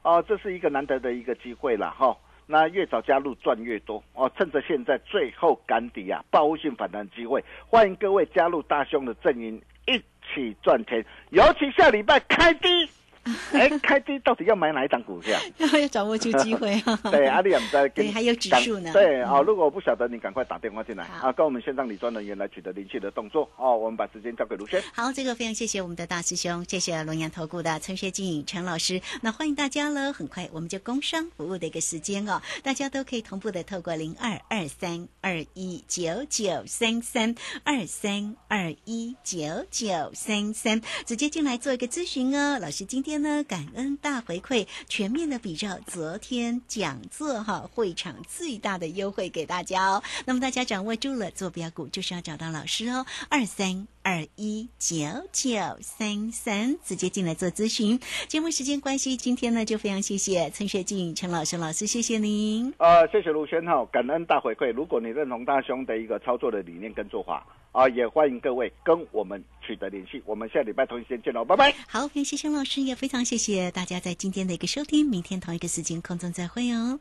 [0.03, 2.15] 哦，这是一个难得的一个机会了哈。
[2.45, 9.97] 那越早加入赚越多哦，趁着现在最后赶底啊，报复性反弹机会，欢迎各位加入大兄的阵营，一
[10.33, 11.05] 起赚钱。
[11.31, 12.89] 尤其下礼拜开低。
[13.53, 15.39] 哎，开低到底要买哪一档股票？
[15.79, 16.99] 要掌握住机会啊！
[17.09, 18.91] 对，阿里也在对，还有指数呢。
[18.91, 23.77] 对啊，如果我不晓得，你赶快打电话进来啊，跟我们线上理专人员来取得联系的动作哦。
[23.77, 24.83] 我们把时间交给卢轩。
[24.93, 29.01] 好，这个非常谢谢我们的大师兄，谢谢龙阳投顾的陈学静陈老师。
[29.21, 37.33] 那欢迎大家了，很快我们就工商服务的一个时间哦，大家都可以同步的透过零二二三二一九九三三
[37.63, 42.59] 二三二一九九三三直接进来做一个咨询哦。
[42.59, 43.12] 老师今天。
[43.13, 50.01] 天呢，感恩大回馈，全面的比照昨天讲座哈，会场最大的优惠给大家哦。
[50.25, 54.95] 那么大家掌握住了，坐标股就是要找到老师哦，二三二一九
[55.31, 57.99] 九三三，直接进来做咨询。
[58.27, 62.73] 节目时间关系，今天呢就非常谢谢陈学静陈老师老师，谢谢您。
[62.79, 64.73] 呃，谢谢卢轩哈，感恩大回馈。
[64.73, 67.45] 如果你认同大兄的一个操作的理念跟做法。
[67.73, 70.21] 啊，也欢迎各位跟我们取得联系。
[70.25, 71.73] 我们下礼拜同一时间见喽，拜拜。
[71.87, 75.05] 好，感谢熊老师，也非常谢谢大家在今天的一个收听。
[75.07, 76.99] 明天同一个时间空中再会哦。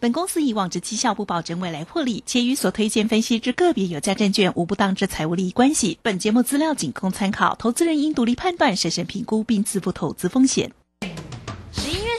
[0.00, 5.98] 本公司以往之绩效不保证未来获利，且与所推荐分析之个别有价证券无不当之财务利益关系。
[6.02, 10.72] 本节目资料仅供参考，投资人应独立判断、审慎评估并自负投资风险。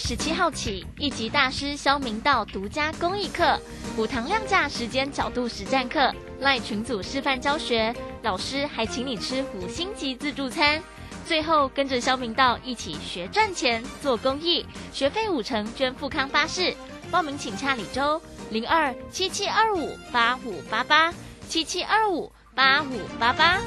[0.08, 3.60] 十七号起，一级大师肖明道独家公益课，
[3.98, 6.14] 五堂量价时间角度实战课。
[6.42, 7.92] 赖群组示范教学，
[8.22, 10.80] 老师还请你吃五星级自助餐。
[11.26, 14.64] 最后跟着肖明道一起学赚钱、做公益，
[14.94, 16.76] 学费五成捐富康巴士。
[17.10, 21.12] 报名请洽李周零二七七二五八五八八
[21.50, 23.60] 七七二五八五八八。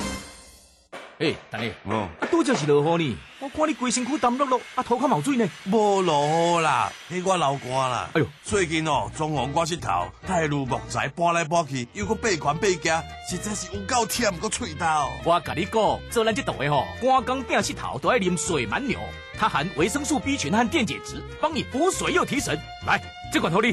[1.19, 5.49] 哎，大爷，哦，拄则是落雨呢，我看你规身躯湿漉漉，啊，头壳冒水呢。
[5.67, 8.09] 无落雨啦，迄我流汗啦。
[8.15, 14.87] 哎呦，最近哦，装潢我膝头，太如木材搬来搬去，又搁背款背夹，实在是有够忝搁脆头。
[15.25, 18.99] 我甲你讲，做咱这道的吼，搬工变膝头都要啉水蛮牛，
[19.39, 22.59] 它含维生素 B 群和电解质，帮你补水又提神。
[22.89, 23.01] 来，
[23.33, 23.73] 这款头你。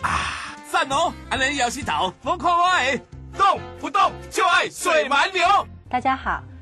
[0.00, 1.12] 啊，赞哦！
[1.28, 2.98] 安尼摇膝头，风看我诶，
[3.36, 5.44] 动不动就爱水蛮牛。
[5.90, 6.42] 大家好，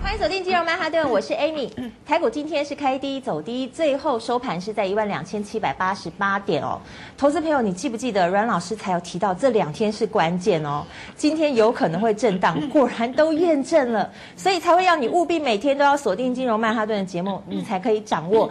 [0.00, 1.70] 欢迎走进金融曼哈顿，我是 Amy。
[2.06, 6.80] 台股今天是开低走低，最后收盘是在一万两千七百八十八点哦。
[7.16, 10.84] 投资朋友，你记不记得阮老师才有提到这两天是关键哦？
[11.16, 18.50] 今天有可能会震荡，果然都验证了，所以才会要你务必每天都要锁定金融曼哈顿的节目，你才可以掌握。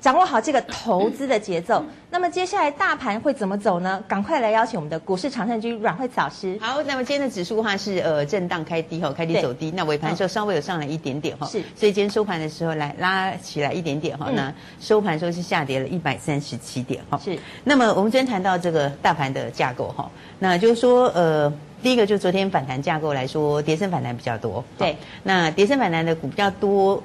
[0.00, 4.02] 掌握好这个投资的节奏，那么接下来大盘会怎么走呢？
[4.06, 6.56] 赶快来邀请我们的股市常胜军阮慧慈老师。
[6.60, 9.72] 好，那么今天的指数的话是呃震荡开低哈，开低走低。
[9.72, 11.60] 那尾盘的时候稍微有上来一点点哈，是。
[11.74, 17.18] 所以今天收盘的时候来拉起来一点点哈，那收盘时候是下跌了一百三十七点哈。
[17.24, 17.36] 是。
[17.64, 24.62] 那么我们今天谈到这个大盘的架构哈，那就是说呃，第一个就昨天反弹架构来说，跌升反弹比较多。
[24.78, 24.96] 对。
[25.24, 27.02] 那跌升反弹的股比较多。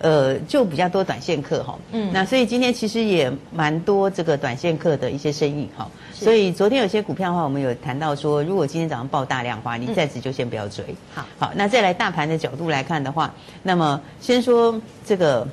[0.00, 10.82] 呃，就比较多短线客哈，嗯，那所以今天其实也蛮多这个短线客的一些生意哈，所以昨天有些股票的话，我们有谈到说，如果今天早上爆大量的话，你暂时就先不要追。
[11.14, 13.30] 好，好，那再来大盘的角度来看的话，
[13.62, 15.46] 那么先说这个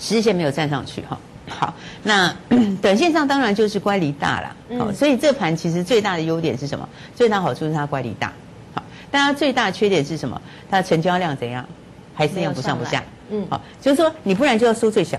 [0.00, 2.34] 十日线没有站上去哈，好，那
[2.82, 6.88] 短线上当然就是乖离大了，好，所以这盘其实最大的优点是什么？
[7.14, 8.32] 最大好处是它乖离大，
[8.74, 10.42] 好，但它最大的缺点是什么？
[10.68, 11.64] 它的成交量怎样？
[12.16, 15.18] 还是要不上不下，嗯，好，就是说你不然就要收最小，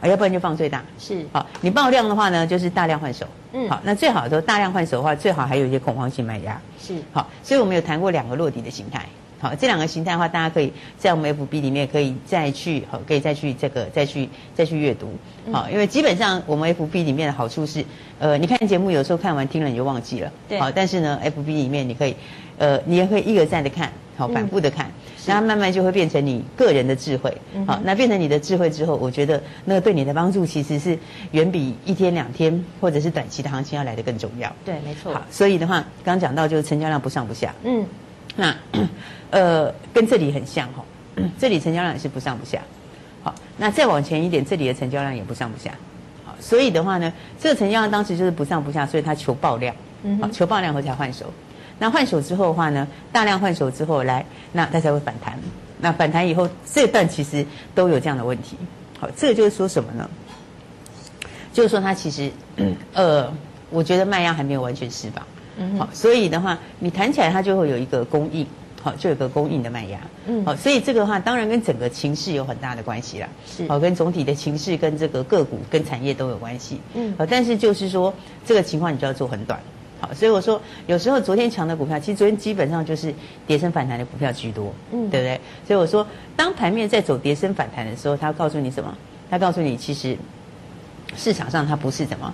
[0.00, 9.06] 啊，要不然就放最大，是，好，你爆量的话呢，就是大量换手，嗯，好，那最好的大量换手的话，最好还有一些恐慌性卖压，是，好，所以我们有谈过两个落底的形态，
[9.44, 15.12] 好，这两个形态的话，大家可以在我们 FB 里面可以再去，好，可以再去这个再去再去阅读，
[15.52, 17.84] 好，因为基本上我们 FB 里面的好处是，
[18.18, 22.16] 呃，你看节目有时候看完听了你就忘记了，对，好，但是呢，FB 里面你可以，
[22.56, 24.90] 呃，你也可以一而再的看，好，反复的看。
[25.26, 27.34] 那慢慢就会变成你个人的智慧，
[27.66, 30.98] 好，那变成你的智慧之后，我觉得那个对你的帮助其实是
[31.32, 34.54] 远比一天两天或者是短期的行情要来的更重要。
[34.66, 35.14] 对，没错。
[35.14, 37.86] 好，所以的话，刚刚讲到就是成交量不上不下，嗯，
[38.36, 38.54] 那
[39.34, 40.84] 呃跟这里很像哈，
[41.36, 42.60] 这里成交量也是不上不下，
[43.24, 45.72] 好，那再往前一点，这里的成交量也不上不下，
[46.24, 49.74] 好，所以的话呢，这个成交量当时就是不上不下，所以它求爆量，
[50.20, 51.26] 好，求爆量后才换手。
[51.80, 55.36] 那换手之后的话呢，大量换手之后来，那它才会反弹。
[55.80, 57.44] 那反弹以后，这段其实
[57.74, 58.56] 都有这样的问题。
[59.00, 60.08] 好，这个就是说什么呢？
[61.52, 62.30] 就是说它其实，
[62.92, 63.30] 呃，
[63.70, 65.26] 我觉得卖压还没有完全释放。
[65.56, 65.76] 嗯。
[65.78, 68.46] 好，所以的话，你弹起来它就会有一个供应，
[68.84, 69.98] 好，就有个供应的卖压。
[70.26, 70.44] 嗯。
[70.44, 73.28] 好，所以这个话当然跟整个情势有很大的关系啦。
[73.46, 73.66] 是。
[73.66, 76.78] 好，跟总体的情势、跟这个个股、跟产业都有关系。
[76.92, 77.14] 嗯。
[77.16, 78.12] 好，但是就是说，
[78.44, 79.58] 这个情况你就要做很短。
[80.00, 83.14] 好所以我说，有时候昨天强的股票，其实昨天基本上就是
[83.46, 85.40] 跌升反弹的股票居多，嗯，对不对？
[85.66, 88.94] 所以我说，当盘面在走跌升反弹的时候，他告诉你什么？
[89.30, 90.14] 他告诉你，其实
[91.16, 92.30] 市场上他不是怎么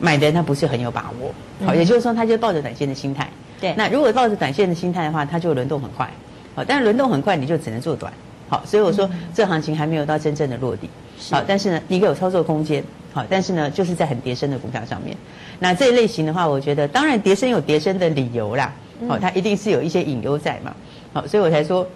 [0.00, 1.32] 买的人，他不是很有把握。
[1.64, 3.30] 好，也就是说，他就抱着短线的心态。
[3.60, 3.74] 对。
[3.76, 6.08] 那如果抱着短线的心态的话，它就轮动很快。
[6.54, 8.12] 好，但是轮动很快，你就只能做短。
[8.48, 10.88] 好，所以我说，这行情还没有到真正的落地。
[11.30, 12.82] 好，但是呢，你有操作空间。
[13.12, 15.16] 好，但是呢，就是在很跌升的股票上面。
[15.58, 18.72] 那这一类型的话，我觉得当然跌升有跌升的理由啦，
[19.08, 20.74] 好，它一定是有一些隐忧在嘛，
[21.12, 21.86] 好，所以我才说，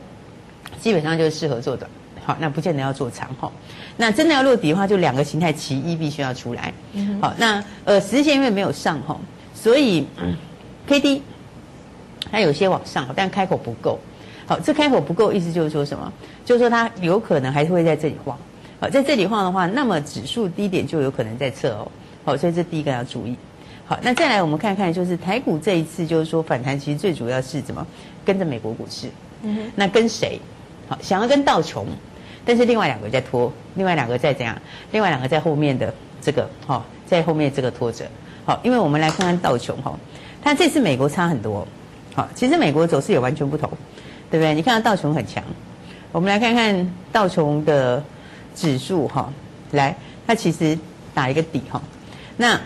[0.81, 1.88] 基本上就是适合做短，
[2.25, 3.52] 好，那不见得要做长哈。
[3.96, 6.73] 那真的要落底的话，就两个形态其一必须要出来，
[7.21, 9.17] 好，那呃，十日线因为没有上哈，
[9.54, 10.06] 所以
[10.87, 11.23] K D
[12.31, 13.98] 它有些往上，但开口不够，
[14.46, 16.12] 好，这开口不够意思就是说什么？
[16.44, 18.38] 就是说它有可能还是会在这里晃，
[18.81, 21.88] 好，在这里晃的话，那么指数低点就有可能在测哦，
[22.25, 23.37] 好，所以这第一个要注意。
[23.85, 27.85] 好，那再来我们看看，就是台股这一次就是说反弹，其实最主要是怎么
[28.25, 29.08] 跟着美国股市。
[29.42, 29.73] 嗯哼。
[29.75, 30.40] 那跟谁？
[30.88, 31.87] 好，想要跟道琼，
[32.44, 34.56] 但是另外两个在拖，另外两个在怎样？
[34.92, 38.06] 另外两个在后面的这个，好，在后面这个拖着。
[38.44, 39.98] 好，因为我们来看看道琼哈，
[40.42, 41.66] 它这次美国差很多。
[42.15, 43.71] 好，其实美国走势也完全不同，
[44.31, 44.54] 对不对？
[44.54, 45.42] 你看到道琼很强，
[46.13, 48.04] 我们来看看道琼的
[48.54, 49.33] 指数哈，
[49.71, 49.96] 来，
[50.27, 50.79] 它其实
[51.15, 51.81] 打一个底哈，
[52.37, 52.60] 那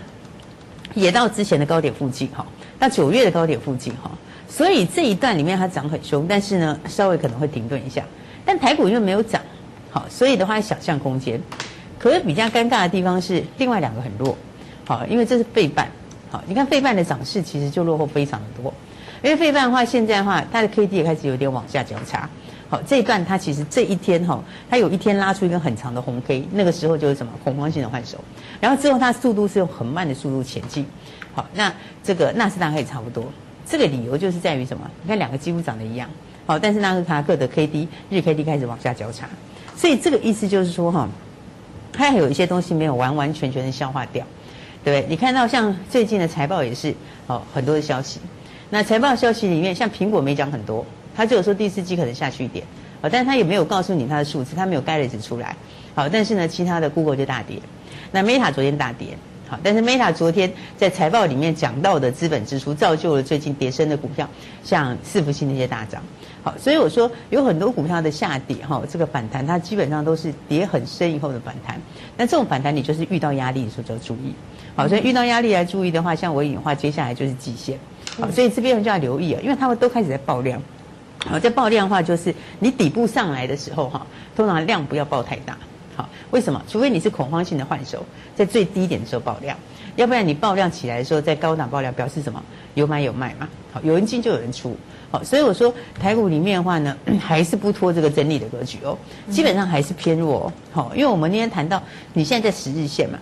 [0.94, 2.44] 也到之前的高点附近哈，
[2.78, 4.10] 到九月的高点附近哈，
[4.48, 8.02] 所以这一段里面它涨很凶，但是呢，稍微可能会停顿一下。
[8.44, 9.40] 但台股因为没有涨，
[9.90, 11.40] 好，所以的话想象空间。
[11.98, 14.36] 可是比较尴尬的地方是另外两个很弱，
[14.86, 15.88] 好，因为这是费半，
[16.30, 18.74] 好，你看费半的涨势其实就落后非常的多。
[19.22, 22.28] 因为费半的话，现在的话，它的 K D 也开始有点往下交叉。
[22.68, 28.18] 好，这一段它其实这一天哈，它有一天拉出一根很长的红 K，那个时候就是什么恐慌性的换手，
[28.60, 30.84] 然后之后它速度是用很慢的速度前进。
[31.32, 33.24] 好，那这个纳斯达克也差不多，
[33.64, 34.90] 这个理由就是在于什么？
[35.02, 36.10] 你看两个几乎长得一样，
[36.44, 39.28] 好，但是纳斯达克的 K D 日 K D 开始往下交叉，
[39.76, 41.08] 所以这个意思就是说哈，
[41.92, 44.26] 它还有一些东西没有完完全全的消化掉，
[44.82, 45.08] 对不对？
[45.08, 46.92] 你看到像最近的财报也是
[47.28, 48.18] 哦，很多的消息。
[48.68, 52.64] 那财报消息里面，像苹果没讲很多，它只有说第四季可能下去一点，
[53.00, 55.54] 啊，但是它也没有告诉你它的数字，它没有 guidance 出来，
[55.94, 57.60] 好，但是呢，其他的 Google 就大跌，
[58.10, 59.16] 那 Meta 昨天大跌，
[59.48, 64.28] 好，但是 Meta 昨天在财报里面讲到的资本支出，造就了最近跌升的股票，
[64.64, 66.02] 像伺服器那些大涨，
[66.42, 71.80] 好，所以我说有很多股票的下跌，哈，这个反弹它基本上都是跌很深以后的反弹，
[72.16, 74.34] 那这种反弹你就是遇到压力的时候就要注意，
[74.74, 77.78] 好，所以遇到压力来注意的话，像我的话，接下来就是季线。
[78.20, 80.60] 好，所以这边就要留意啊，因为他们都开始在爆量。
[81.18, 85.56] 好，在爆量的话，就是你底部上来的时候哈，通常量不要爆太大。
[85.96, 86.62] 好，为什么？
[86.68, 88.04] 除非你是恐慌性的换手，
[88.34, 89.56] 在最低点的时候爆量，
[89.96, 92.42] 要不然你爆量起来的时候，在高档爆量，表示什么？
[92.74, 93.48] 有买有卖嘛。
[93.72, 94.76] 好，有人进就有人出。
[95.10, 98.96] 好，所以我说台股里面的话呢， 还是不拖这个整理的格局哦，
[99.30, 100.52] 基本上还是偏弱。
[100.70, 103.18] 好，因为我们今天谈到你现在在十日线嘛，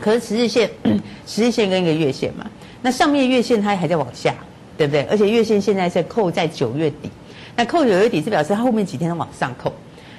[0.00, 0.70] 可是十日线、
[1.26, 2.46] 十日线跟一个月线嘛。
[2.82, 4.34] 那上面月线它还在往下，
[4.76, 5.02] 对不对？
[5.04, 7.10] 而且月线现在是扣在九月底，
[7.56, 9.72] 那扣九月底是表示它后面几天往上扣，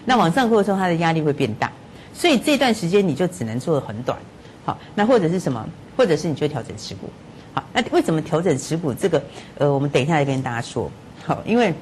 [0.05, 1.72] 那往上扣的时候它的压力会变大，
[2.14, 4.18] 所以这段时间你就只能做的很短，
[4.66, 5.66] 好，那或者是什么？
[5.95, 7.10] 或者是你就调整持股，
[7.53, 8.93] 好，那为什么调整持股？
[8.93, 9.22] 这个
[9.57, 10.89] 呃，我们等一下再跟大家说，
[11.26, 11.74] 好，因为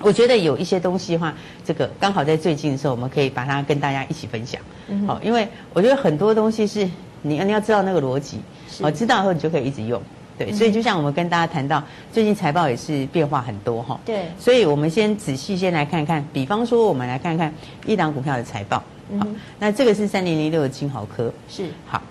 [0.00, 1.34] 我觉得有一些东西的话，
[1.64, 4.60] 这个刚好在最近的时候，我们可以把它跟大家一起分享，
[5.06, 6.88] 好，因为我觉得很多东西是
[7.22, 8.40] 你你要知道那个逻辑。
[8.80, 10.00] 我知道后，你就可以一直用，
[10.38, 17.52] 对，所以就像我们跟大家谈到，最近财报也是变化很多哈，对，所以我们先仔细先来看看，比方说我们来看看
[17.84, 18.82] 一档股票的财报，
[19.20, 19.26] 好，
[19.58, 21.66] 那这个是三零零六的金豪科，是。
[21.86, 22.02] 好，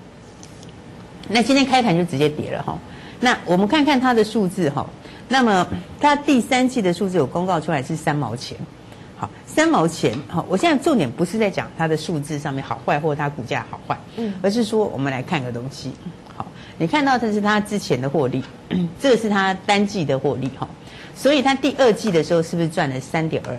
[1.29, 2.77] 那今天开盘就直接跌了哈，
[3.19, 4.87] 那我们看看它的数字哈，
[5.29, 5.67] 那么
[5.99, 8.55] 它第三季的数字有公告出来是三毛钱。
[9.21, 10.17] 好，三毛钱。
[10.27, 15.93] 好，我现在重点不是在讲它的数字上面好坏，或者它股价好坏，嗯，而是说我们来看个东西。
[16.35, 16.43] 好，
[16.79, 18.43] 你看到这是它之前的获利，
[18.99, 20.67] 这个是它单季的获利哈，
[21.15, 23.49] 所以它第二季的时候是不是赚了三点二，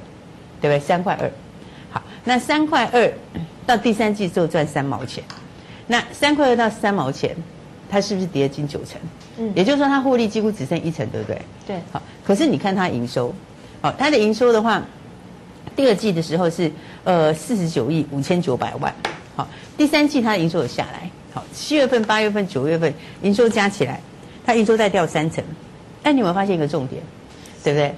[0.60, 0.80] 对不对？
[0.80, 1.30] 三块二。
[1.92, 3.12] 好，那三块二
[3.64, 5.22] 到第三季之后赚三毛钱，
[5.86, 7.36] 那三块二到三毛钱，
[7.88, 9.00] 它是不是跌了近九成？
[9.38, 11.40] 嗯，也就是说它获利几乎只剩一成，对不对？
[11.68, 11.76] 对。
[11.92, 13.32] 好，可是你看它营收，
[13.80, 14.82] 好，它的营收的话。
[15.74, 16.70] 第二季的时候是
[17.04, 18.94] 呃四十九亿五千九百万，
[19.34, 22.92] 好，第三季它的营收有下来，好，七月份、八月份、九月份
[23.22, 24.00] 营收加起来，
[24.44, 25.42] 它营收再掉三成，
[26.02, 27.02] 但你有没有发现一个重点，
[27.64, 27.94] 对不对？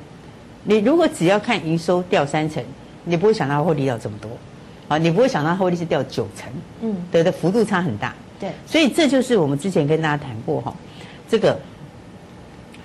[0.65, 2.63] 你如果只要看营收掉三成，
[3.05, 4.31] 你不会想到获利掉这么多，
[4.89, 10.75] 啊，你不会想到获利是掉九成，嗯，对的，幅度差很大，对，所以这就是我们之前跟大家谈过哈，
[11.29, 11.59] 这个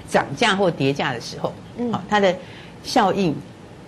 [0.10, 1.54] 涨价或跌价的时候，
[1.92, 2.36] 好，它的
[2.84, 3.36] 效应。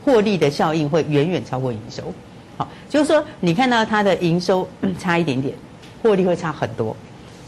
[0.04, 2.04] 获利的效应会远远超过营收，
[2.58, 4.68] 好，就是说你看到它的营收
[5.00, 5.54] 差一点点，
[6.02, 6.96] 获利会差很多，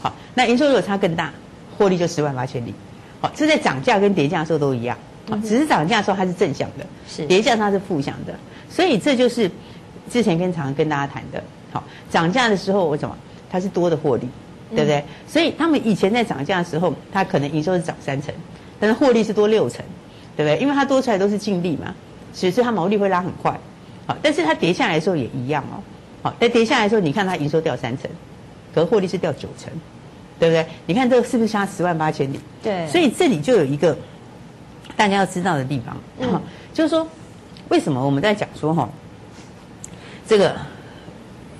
[0.00, 1.32] 好，那营收如果差更大，
[1.76, 2.72] 获利就十万八千里，
[3.20, 4.96] 好，这在涨价跟跌价的时候都一样，
[5.28, 7.26] 好，只是涨价的时候它是正向的，是。
[7.26, 8.34] 跌价它是负向的，
[8.70, 9.50] 所以这就是
[10.10, 11.42] 之前跟常跟大家谈的，
[11.72, 13.16] 好，涨价的时候我怎么
[13.50, 14.28] 它是多的获利，
[14.70, 15.04] 对不对？
[15.26, 18.32] 所以他们以前在涨价的时候，它可能营收是涨三成，
[18.78, 19.84] 但是获利是多六成，
[20.36, 20.62] 对不对？
[20.62, 21.94] 因为它多出来都是净利嘛。
[22.34, 23.56] 只是它毛利会拉很快，
[24.06, 25.78] 好，但是它跌下来的时候也一样哦，
[26.20, 28.10] 好，但跌下来的时候，你看它营收掉三成，
[28.74, 29.72] 可获利是掉九成，
[30.38, 30.66] 对不对？
[30.86, 32.40] 你看这个是不是差十万八千里？
[32.60, 33.96] 对，所以这里就有一个
[34.96, 37.06] 大家要知道的地方，嗯，就是说
[37.68, 38.88] 为什么我们在讲说哈，
[40.26, 40.56] 这个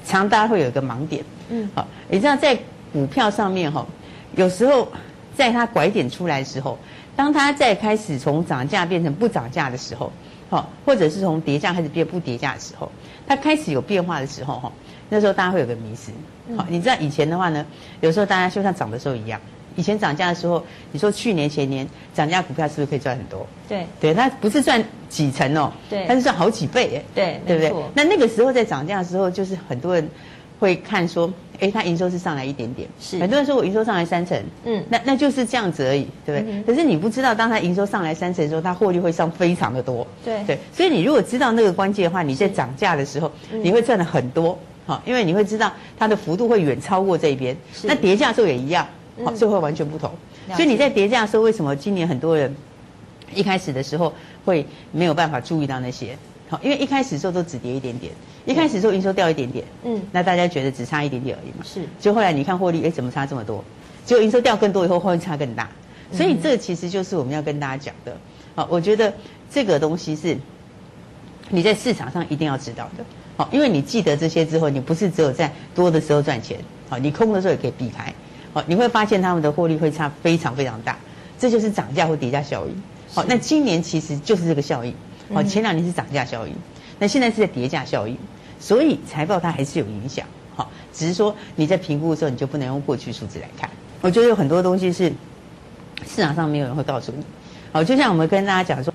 [0.04, 2.58] 常大家会有一个盲点，嗯，好，你知道在
[2.92, 3.86] 股票上面哈，
[4.34, 4.88] 有时候
[5.36, 6.76] 在它拐点出来的时候，
[7.14, 10.12] 当它再开始从涨价变成不涨价的时候。
[10.54, 12.88] 好，或者是从跌价开始变不跌价的时候，
[13.26, 14.72] 它开始有变化的时候，哈，
[15.08, 16.12] 那时候大家会有个迷失。
[16.56, 17.66] 好，你知道以前的话呢，
[18.00, 19.40] 有时候大家就像涨的时候一样，
[19.74, 21.84] 以前涨价的时候，你说去年前年
[22.14, 23.44] 涨价股票是不是可以赚很多？
[23.68, 27.72] 对，对，它不是赚几成哦，对它是赚好几倍耶，对，对不对？
[27.94, 30.08] 那那个时候在涨价的时候，就是很多人
[30.58, 36.52] 会看说，哎，它营收是上来一点点，是很多人说我营收上来三成，嗯那那就是这样子而已，对不对？
[36.54, 48.86] 嗯可是你不知道，当它营收上来三成的时候，它获利会上非常的多，对对，所以你如果知道那个关键的话，你在涨价的时候，嗯你会赚的很多，好，因为你会知道它的幅度会远超过这一边，那叠价的时候也一样，
[49.24, 50.10] 好，嗯所以会完全不同。
[50.54, 52.54] 所以你在叠价的时候，为什么今年很多人
[53.34, 54.12] 一开始的时候
[54.44, 56.16] 会没有办法注意到那些？
[56.48, 58.12] 好，因为一开始的时候都只跌一点点，
[58.44, 61.64] 一开始的时候营收掉一点点，嗯，那大家觉得只差一点点而已嘛。
[61.64, 63.64] 是，就后来你看获利，哎，怎么差这么多？
[64.04, 65.68] 结果营收掉更多以后，获利差更大。
[66.12, 68.14] 所以这其实就是我们要跟大家讲的。
[68.54, 69.12] 好，我觉得
[69.50, 70.36] 这个东西是
[71.48, 73.04] 你在市场上一定要知道的。
[73.36, 76.58] 好，因为你记得这些之后，你不是只有在多的时候赚钱，
[76.90, 78.12] 好，你空的时候也可以避开。
[78.52, 80.98] 好，你会发现他们的获利会差非常非常大，
[81.38, 82.82] 这就是涨价或跌价效应。
[83.12, 84.94] 好，那今年其实就是这个效应。
[85.32, 86.54] 好，嗯前两年是涨价效应，
[86.98, 88.16] 那现在是在叠价效应，
[88.60, 90.26] 所以财报它还是有影响。
[90.54, 93.68] 好，只是说你在评估的时候，你就不能用过去数字来看。
[94.00, 95.12] 我觉得有很多东西是
[96.06, 97.24] 市场上没有人会告诉你。
[97.72, 98.93] 好，就像我们跟大家讲说，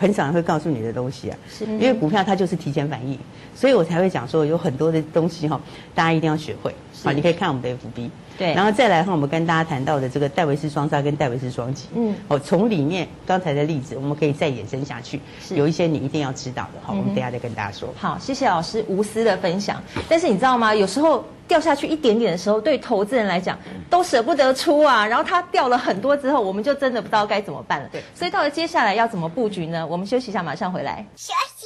[0.00, 3.18] 很少人会告诉你的东西啊，是因为股票它就是提前反应，
[3.54, 5.60] 所以我才会讲说有很多的东西哈，
[5.94, 6.74] 大家一定要学会。
[7.04, 8.08] 好，你可以看我们的 FB。
[8.38, 15.20] 对然后再来的话，我们跟大家谈到的这个戴维斯双杀跟戴维斯双击，嗯，哦，从里面刚才的例子，我们可以再延伸下去，
[15.50, 17.92] 有一些你一定要知道的，好，我们等一下再跟大家说。
[17.98, 19.82] 好，谢谢老师无私的分享。
[20.08, 20.74] 但是你知道吗？
[20.74, 23.58] 有时候掉下去一点点的时候，对投资人来讲
[23.90, 25.04] 都舍不得出啊。
[25.04, 27.88] 然后它掉了很多之后，我们就真的不知道该怎么办了。
[27.90, 29.84] 对，所以到了接下来要怎么布局呢？
[29.84, 31.04] 我们休息一下，马上回来。
[31.16, 31.59] 休息，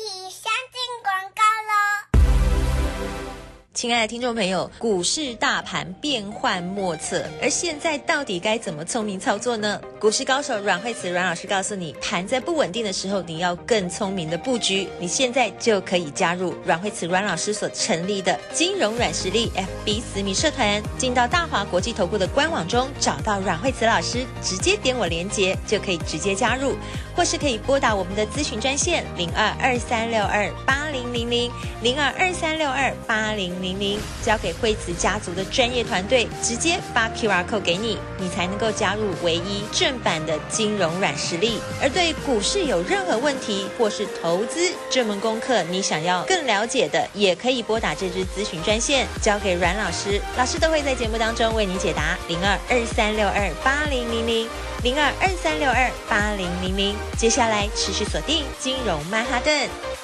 [3.74, 9.80] 亲爱的听众朋友，股市大盘变幻莫测，而现在到底该怎么聪明操作呢？
[9.98, 14.88] 股市高手阮慧慈阮老师告诉你，盘在不稳定的时候，你要更聪明的布局。
[15.00, 26.76] 你现在就可以加入阮慧慈阮老师所成立的金融软实力 FB 私密社团，进到大华国际投顾的官网中找到阮慧慈老师，直接点我连接就可以直接加入，
[27.16, 31.50] 或是可以拨打我们的咨询专线零二二三六二八零零零
[31.82, 41.58] 零二二三六二八零零零，交给惠慈家族的专业团队，直接发 QR code 给你，你才能够加入唯一正版的金融软实力。
[41.80, 52.18] 而对股市有任何问题，或是投资这门功课，你想要更了解的，也可以拨打这支咨询专线，交给阮老师，老师都会在节目当中为你解答。
[52.28, 54.46] 零二二三六二八零零零。
[54.82, 60.03] 零二二三六二八零零零，接下来持续锁定金融曼哈顿。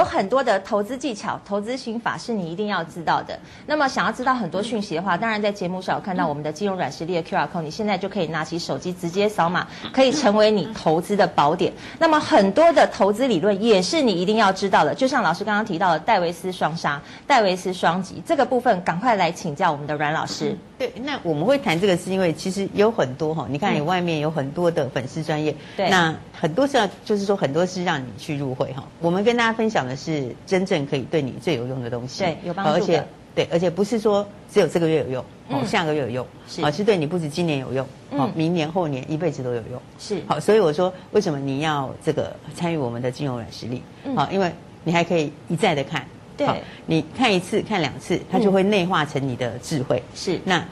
[0.00, 3.38] 有很多的投资技巧、投资心法是你一定要知道的。
[3.66, 11.70] 那么，想要知道很多讯息的话，当然在节目上有看到我们的金融软实力的 QR code，你现在就可以拿起手机直接扫码，可以成为你投资的宝典。
[11.98, 20.56] 那么，很多的投资理论也是你一定要知道的，就像老师刚刚提到的戴维斯双杀、戴维斯双击这个部分，赶快来请教我们的阮老师。
[20.78, 28.82] 对，那我们会谈这个是因为其实有很多哈，你看你外面有很多的粉丝专业，对，那很多是要就是说很多是让你去入会哈。
[28.98, 40.22] 我们跟大家分享的是真正可以对你最有用的东西，对，有帮助而且对，而且不是说只有这个月有用，哦，下个月有用，是，哦，是对你不止今年有用，哦，明年后年一辈子都有用，是。
[40.26, 43.82] 好，所以我说为什么你要这个参与我们的金融软实力？
[44.16, 44.50] 好，因为
[44.84, 46.46] 你还可以一再的看，对，
[46.86, 50.40] 你看一次看两次，它就会内化成你的智慧，是。
[50.44, 50.64] 那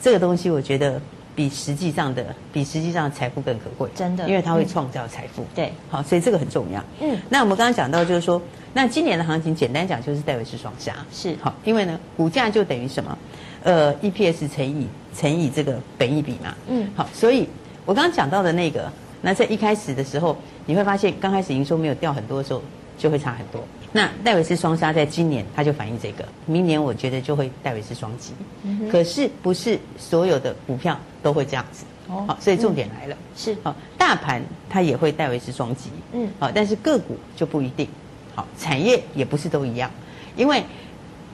[0.00, 1.00] 这个东西我觉得
[1.36, 5.44] 比实际上的比实际上的财富更可贵，真的，因为它会创造财富。
[5.54, 6.82] 对，好，所以这个很重要。
[7.00, 8.40] 嗯，那我们刚刚讲到就是说，
[8.72, 13.18] 那今年的行情简单讲就是戴维斯双杀，是好，因为呢股价就等于什么？
[13.62, 16.54] 呃，EPS 乘以乘以这个本益比嘛。
[16.68, 17.46] 嗯，好，所以
[17.84, 22.62] 我刚刚讲到的那个，那在一开始的时候，你会发现刚开始营收没有掉很多的时候，
[22.96, 23.62] 就会差很多。
[23.92, 28.32] 那戴维斯双杀在今年它就反映这个，明年我觉得就会戴维斯双击。
[28.62, 31.84] 嗯、可是不是所有的股票都会这样子。
[32.08, 35.90] 哦，好，所以重点来了，是好，大盘它也会戴维斯双击。
[36.12, 37.88] 嗯，好，但是个股就不一定。
[38.34, 39.90] 好，产业也不是都一样，
[40.36, 40.62] 因为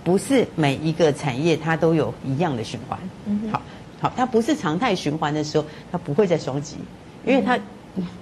[0.05, 2.99] 不是每一个产业它都有一样的循环。
[3.27, 3.61] 嗯，好，
[4.01, 6.77] 好，它不是常态循环的时候，它不会再双击，
[7.27, 7.59] 因为它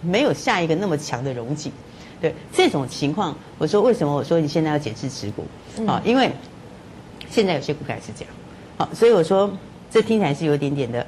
[0.01, 1.71] 没有下一个那么强的融景。
[2.21, 4.15] 对这种情况，我说为什么？
[4.15, 5.47] 我说你现在要减持持股？
[5.87, 6.31] 啊，因为
[7.31, 8.35] 现在有些股票是这样，
[8.77, 9.51] 好，所以我说
[9.91, 11.07] 这听起来是有点点的，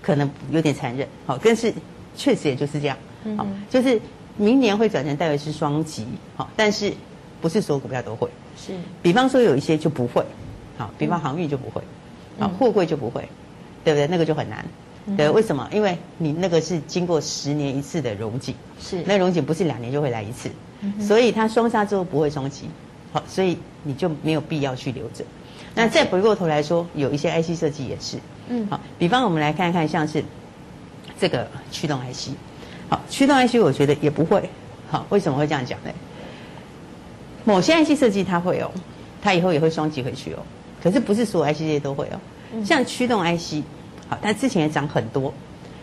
[0.00, 1.72] 可能有点残忍，好，但是
[2.16, 2.96] 确实也就是这样，
[3.36, 4.00] 好，就是
[4.36, 6.06] 明年会转成戴维斯双极，
[6.36, 6.92] 好，但是
[7.40, 10.24] 不是所有股票都会，是，比方说有一些就不会，
[10.78, 11.82] 好，比方航运就不会，
[12.38, 13.28] 啊，货柜就不会，
[13.82, 14.06] 对不对？
[14.06, 14.64] 那个就很难。
[15.16, 15.68] 对，为什么？
[15.72, 19.02] 因为你那个是经过十年一次的溶解，是。
[19.04, 20.48] 那溶解不是两年就会来一次，
[21.00, 22.66] 所以它双杀之后不会双击，
[23.12, 25.24] 好，所以你就没有必要去留着。
[25.74, 28.16] 那再回过头来说，有一些 IC 设计也是，
[28.48, 30.22] 嗯，好，比方我们来看看，像是
[31.18, 32.30] 这个驱动 IC，
[32.88, 34.48] 好，驱动 IC 我觉得也不会，
[34.88, 35.90] 好，为什么会这样讲呢？
[37.44, 38.70] 某些 IC 设计它会哦，
[39.20, 40.38] 它以后也会双击回去哦，
[40.80, 42.20] 可是不是所有 IC 设计都会哦，
[42.64, 43.64] 像驱动 IC。
[44.20, 45.32] 它之前也涨很多，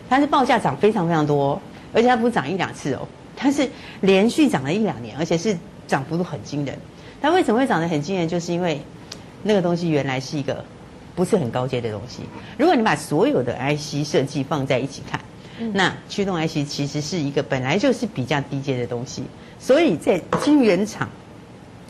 [0.08, 1.60] 它是报价涨非常非常多，
[1.92, 3.68] 而且它不是涨一两次哦，它是
[4.00, 5.56] 连续涨了一两年，而且是
[5.88, 6.78] 涨幅度很惊人。
[7.22, 8.28] 它为什么会涨得很惊人？
[8.28, 8.80] 就是因为
[9.42, 10.64] 那个东西原来是一个
[11.14, 12.22] 不是很高阶的东西。
[12.56, 15.20] 如果你把所有的 IC 设计放在一起看，
[15.74, 19.24] 那驱动 IC 其实是一个本来就是比较低阶的东西，
[19.58, 21.08] 所以在晶圆厂、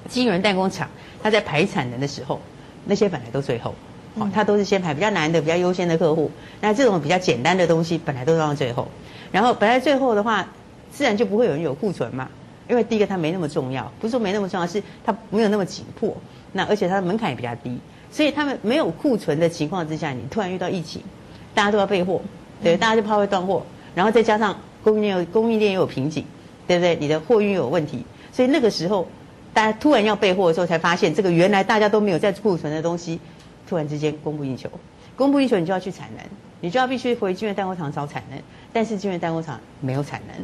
[0.09, 0.89] 晶圆代工厂，
[1.23, 2.41] 它在排产能的时候，
[2.85, 3.75] 那些本来都最后。
[4.15, 6.31] 哦，它都是先排比较难的、比较优先的客户。
[6.61, 8.89] 那这种比较简单的东西，本来都放到最后。
[9.31, 10.49] 然后本来最后的话，
[10.93, 12.29] 自然就不会有人有库存嘛。
[12.69, 16.17] 因为第一个它没那么重要，不是说没那么重要，是它没有那么紧迫。
[16.53, 17.79] 那而且它的门槛也比较低，
[18.13, 21.03] 所以他们没有库存的情况之下，你突然遇到疫情，
[21.55, 22.21] 大家都要备货，
[22.63, 23.65] 对，大家就怕会断货。
[23.95, 26.25] 然后再加上供应链有供应链又有瓶颈，
[26.67, 26.97] 对不对？
[26.97, 29.07] 你的货运有问题，所以那个时候
[29.53, 33.19] 大家突然要备货的时候，才发现这个原来大家都没有在库存的东西。
[33.71, 34.69] 突然之间供不应求，
[35.15, 36.27] 供不应求，你就要去产能，
[36.61, 38.37] 你就要必须回晶圆代工厂找产能，
[38.73, 40.37] 但是晶圆代工厂没有产能，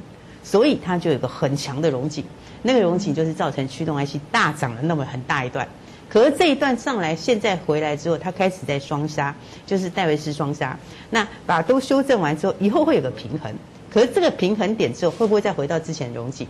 [0.45, 2.25] 所以它就有个很强的熔井，
[2.63, 5.67] 那个熔井就是造成驱动 IC 大涨了那么很大一段。
[6.09, 9.35] 可是这一段上来，现在回来之后，它开始在双杀，
[9.67, 10.79] 就是戴维斯双杀。
[11.11, 13.53] 那把都修正完之后，以后会有个平衡。
[13.91, 16.47] 可是这个平衡点之后，会不会再回到之前熔井？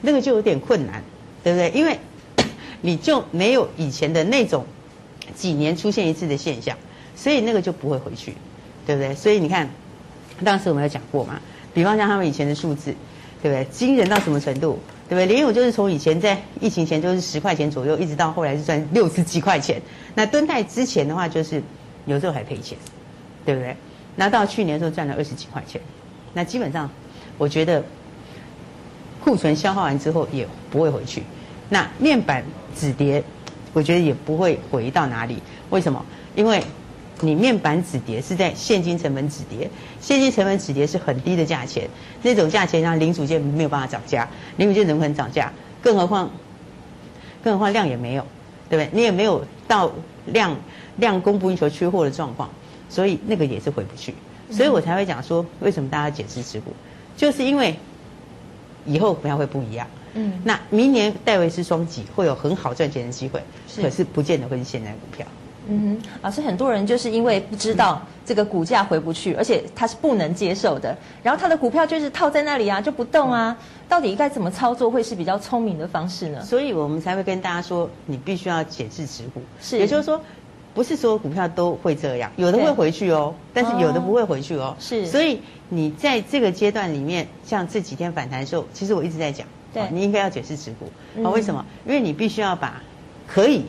[0.00, 1.02] 那个就有点困难，
[1.42, 1.70] 对不对？
[1.70, 1.98] 因为
[2.82, 4.64] 你就没有以前的那种。
[5.34, 6.76] 几年出现一次的现象，
[7.16, 8.34] 所以那个就不会回去，
[8.86, 9.14] 对不对？
[9.14, 9.68] 所以你看，
[10.44, 11.40] 当时我们有讲过嘛，
[11.72, 12.94] 比方像他们以前的数字，
[13.42, 13.64] 对不对？
[13.70, 14.78] 惊人到什么程度，
[15.08, 15.26] 对不对？
[15.26, 19.80] 连友就是从以前在疫情前就是十块钱左右，一直到后来是赚六十几块钱。
[20.14, 21.62] 那敦泰之前的话就是
[22.06, 22.76] 有时候还赔钱，
[23.44, 23.76] 对不对？
[24.16, 25.80] 那到去年的时候赚了二十几块钱，
[26.34, 26.90] 那基本上
[27.38, 27.84] 我觉得
[29.22, 31.22] 库存消耗完之后也不会回去。
[31.68, 32.44] 那面板
[32.76, 33.22] 止跌。
[33.72, 35.38] 我觉得也不会回到哪里，
[35.70, 36.04] 为什么？
[36.34, 36.62] 因为
[37.20, 39.68] 你面板止跌是在现金成本止跌，
[40.00, 41.88] 现金成本止跌是很低的价钱，
[42.22, 45.52] 那种价钱让零组件没有办法涨价，零组件怎么可能涨价？
[45.82, 46.30] 更何况，
[47.42, 48.26] 更何况量也没有，
[48.68, 48.90] 对不对？
[48.92, 49.92] 你也没有到
[50.26, 50.56] 量
[50.96, 52.48] 量供不应求、缺货的状况，
[52.88, 54.14] 所以那个也是回不去，
[54.50, 56.72] 所以我才会讲说，为什么大家减持持股，
[57.16, 57.76] 就是因为
[58.86, 59.86] 以后股票会不一样。
[60.14, 63.42] 嗯，那明年戴维斯双击会有很好赚钱的机会，
[63.76, 65.26] 可是不见得会是现在股票。
[65.68, 73.56] 嗯哼，老师，很多人就是因为不知道这个股价回不去，而且他是不能接受的，然后他的股票就是套在那里啊，就不动啊。
[73.88, 76.42] 到底该怎么操作会是比较聪明的方式呢？
[76.42, 79.42] 所以我们才会跟大家说，你必须要减持持股。
[79.60, 80.20] 是，也就是说，
[80.74, 84.74] 不是所有股票都会这样，有的会回去哦，但是有的不会回去哦。
[84.80, 89.46] 是，所以你在这个阶段里面，像这几天反弹的时候，其实我一直在讲。
[89.72, 90.90] 对，你应该要解释持股
[91.22, 91.30] 啊？
[91.30, 91.64] 为什么？
[91.86, 92.82] 因为你必须要把
[93.26, 93.64] 可以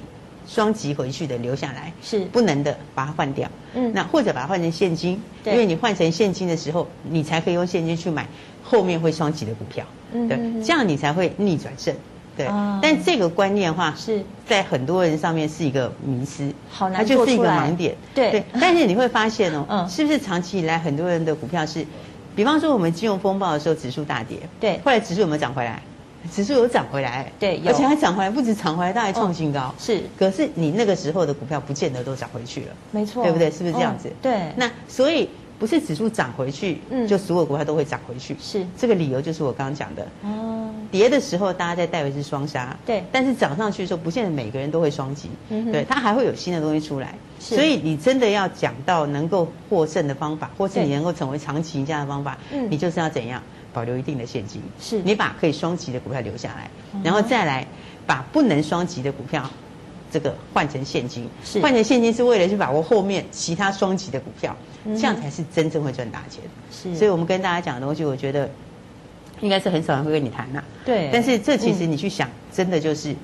[0.47, 3.49] 双击回去的留下来，是不能的把它换掉。
[3.73, 8.27] 嗯，那或者把它换成现金，因为你换成现金的时候，你才可以用现金去买
[8.63, 9.85] 后面会双击的股票。
[10.13, 11.95] 嗯，对，这样你才会逆转胜。
[12.35, 12.47] 对，
[12.81, 17.93] 但这个观念的话是在很多人上面是一个迷失，好难它就是一个盲点。
[18.15, 21.85] 对，但是你会发现哦， 嗯，是不是长期以来很多人的股票是，
[22.33, 25.81] 比方说我们金融风暴的时候指数大跌，对，后来指数有没有涨回来？
[26.29, 29.73] 指数有涨回来，对，而且还涨回来，不止涨回来，它还创新高。
[29.79, 33.49] 是，可是你那个时候的股票不见得都涨回去了，没错，对不对？
[33.49, 34.11] 是不是这样子？
[34.21, 34.51] 对。
[34.55, 38.35] 那所以不是指数涨回去，嗯，就所有股票都会涨回去。
[38.39, 40.07] 是，这个理由就是我刚刚讲的。
[40.23, 40.69] 哦。
[40.91, 43.01] 跌的时候大家在戴维是双杀，对。
[43.13, 47.15] 但是涨上去的时候，不见得每个人都会双击，嗯对，它还会有新的东西出来。
[47.39, 47.55] 是。
[47.55, 53.41] 所以你真的要讲到能够获胜的方法，或是你能够成为长期赢家的方法，嗯，你就是要怎样？
[53.73, 55.01] 保留一定的现金，是。
[55.03, 56.69] 你把可以双击的股票留下来，
[57.03, 57.65] 然后再来
[58.05, 59.49] 把不能双击的股票，
[60.11, 61.59] 这个换成现金，是。
[61.61, 64.55] 换成现金是为了去把握后面其他双击的股票，
[64.85, 66.43] 这样才是真正会赚大钱。
[66.71, 68.49] 是，所以我们跟大家讲的东西，我觉得
[69.39, 70.63] 应该是很少人会跟你谈呐。
[70.85, 73.15] 对，但是这其实你去想，真的就是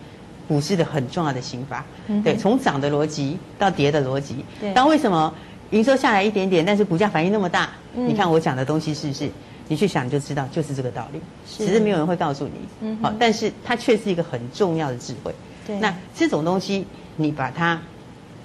[0.48, 1.86] 股市的很重要的心法。
[2.24, 5.34] 对，从涨的逻辑到跌的逻辑，对，但为什么
[5.72, 7.70] 营收下来一点点，但是股价反应那么大？
[7.94, 9.30] 你看我讲的东西是不是？
[9.68, 11.20] 你去想就知道，就是这个道理。
[11.48, 12.52] 只是没有人会告诉你。
[12.82, 12.98] 嗯。
[13.02, 15.34] 好，但是它却是一个很重要的智慧。
[15.66, 15.78] 对。
[15.80, 17.82] 那这种东西，你把它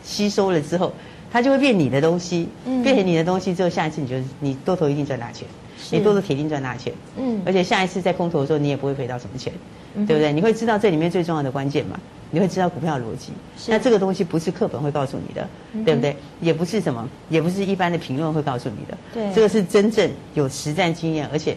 [0.02, 0.92] 吸收了之后，
[1.30, 2.48] 它就会变你的东西。
[2.64, 2.82] 嗯。
[2.82, 5.46] 变成你的东西之后，下一次你就你多头一定赚大钱。
[5.90, 6.92] 你多头铁定赚大钱。
[7.16, 7.42] 嗯。
[7.44, 9.52] 而且下一次在空头的时候，你也不会赔到什么钱。
[9.94, 10.32] 对不对？
[10.32, 12.00] 你会知道这里面最重要的关键嘛？
[12.32, 13.30] 你会知道股票逻辑。
[13.68, 15.48] 那这个东西不是课本会告诉你的，
[15.84, 16.16] 对不对？
[16.40, 18.98] 也不是什么，也不是一般的评论会告诉你的。
[19.14, 19.32] 对。
[19.34, 21.56] 这个是真正有实战经验，而且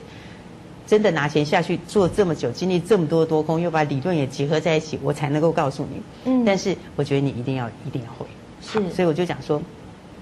[0.86, 6.02] 真的拿钱下去做这么久，经历这么多多空，又把理论也结合在一起，我才能够告诉你。
[6.26, 6.44] 嗯。
[6.46, 8.26] 但是我觉得你一定要一定要会。
[8.62, 8.94] 是。
[8.94, 9.62] 所以我就讲说，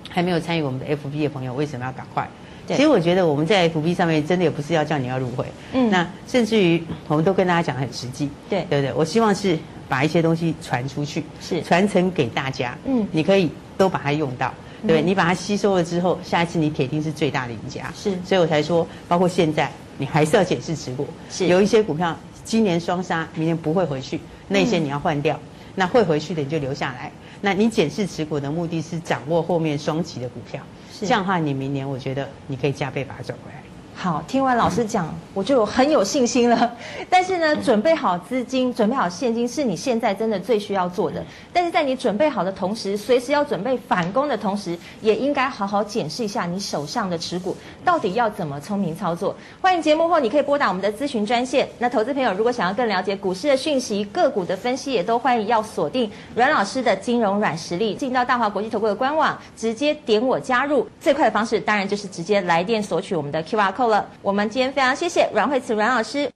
[0.09, 2.29] 还没有参与我们的 FB 的朋友，为什么要赶快？
[2.65, 8.93] 其实我觉得我们在 FB 上面真的也不是要叫你要入会，嗯，那甚至于我们都跟大家讲很实际，对对不对？
[8.93, 9.59] 我希望是
[9.93, 11.61] 把一些东西传出去，是。
[11.61, 14.51] 传承给大家，嗯，你可以都把它用到，
[14.87, 15.03] 对？
[15.03, 21.45] 你把它吸收了之后，下一次你铁定是最大的赢家，是，所以我才说，包括现在你还是要检视持股，是。
[21.45, 25.39] 有一些股票今年双杀，明年不会回去，那些你要换掉，
[25.75, 27.11] 那会回去的你就留下来。
[27.41, 30.59] 那你检视持股的目的是掌握后面双旗的股票，
[31.01, 33.62] 这样的话，你明年我觉得你可以加倍把它赚回来。
[33.95, 36.75] 好，听完老师讲，我就很有信心了。
[37.09, 41.23] 但是呢，准备好资金、准备好现金，是你现在真的最需要做的。
[41.53, 49.33] 但是在你准备好的同时，随时要准备反攻的同时，也应该好好检视一下你手上的持股到底要怎么聪明操作。
[49.61, 51.69] 欢迎节目后，你可以拨打我们的咨询专线。
[51.77, 60.85] 那投资朋友如果想要更了解股市的讯息、个股的分析，也都欢迎要锁定阮老师的金融软实力，进到大华国际投顾的官网，直接点我加入。
[60.99, 63.82] 最快的方式当然就是直接来电索取我们的 QR code
[64.21, 66.29] 我们今天非常谢谢阮慧慈阮老师。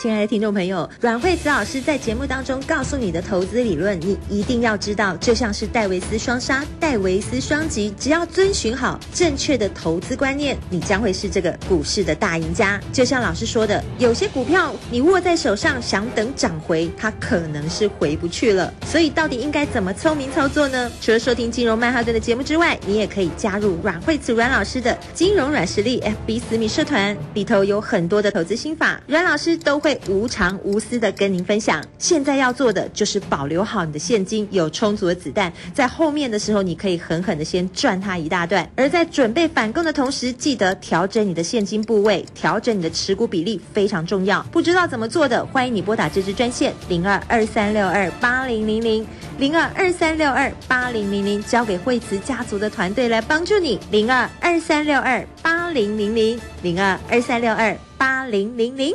[0.00, 12.80] 亲爱的听众朋友，阮慧慈老师在节目当中告诉你的投资理论，你一定要知道，就像是戴维斯双杀、戴维斯双击，只要遵循好正确的投资观念，你将会是这个股市的大赢家。
[12.90, 18.72] 就像老师说的，有些股票你握在手上，想等涨回，它可能是回不去了。
[18.86, 20.90] 所以到底应该怎么聪明操作呢？
[21.02, 31.82] 除了收听金融曼哈顿的节目之外，你也可以加入阮慧慈阮老师的金融软实力 FB 私密社团，里头有很多的投资心法，阮老师都会无偿无私的跟您分享。
[31.98, 38.70] 现在要做的就是保留好你的现金，有充足的子弹，在后面的时候你可以狠狠的先赚它一大段。
[38.76, 44.42] 而在准备反攻的同时，记得调整你的现金部位，调整你的持股比例非常重要。
[44.50, 49.06] 不知道怎么做的，欢迎你拨打这支专线零二二三六二八零零零
[49.38, 53.78] 零二二三六二八零零零，交给惠慈家族的团队来帮助你。
[53.90, 58.94] 零二二三六二八零零零零二二三六二八零零零。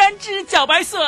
[0.00, 0.98] 三只茭白笋。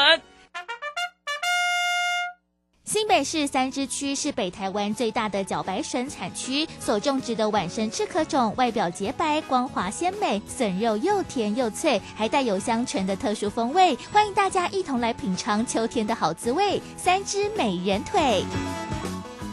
[2.85, 13.97] 新北市三支区是北台湾最大的茭白笋产区，所种植的晚生赤壳种外表洁白、光滑鲜美，笋肉又甜又脆，还带有香醇的特殊风味。
[14.13, 18.45] 欢迎大家一同来品尝秋天的好滋味——三只美人腿。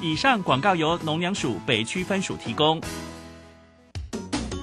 [0.01, 2.81] 以上广告由农粮署北区分署提供。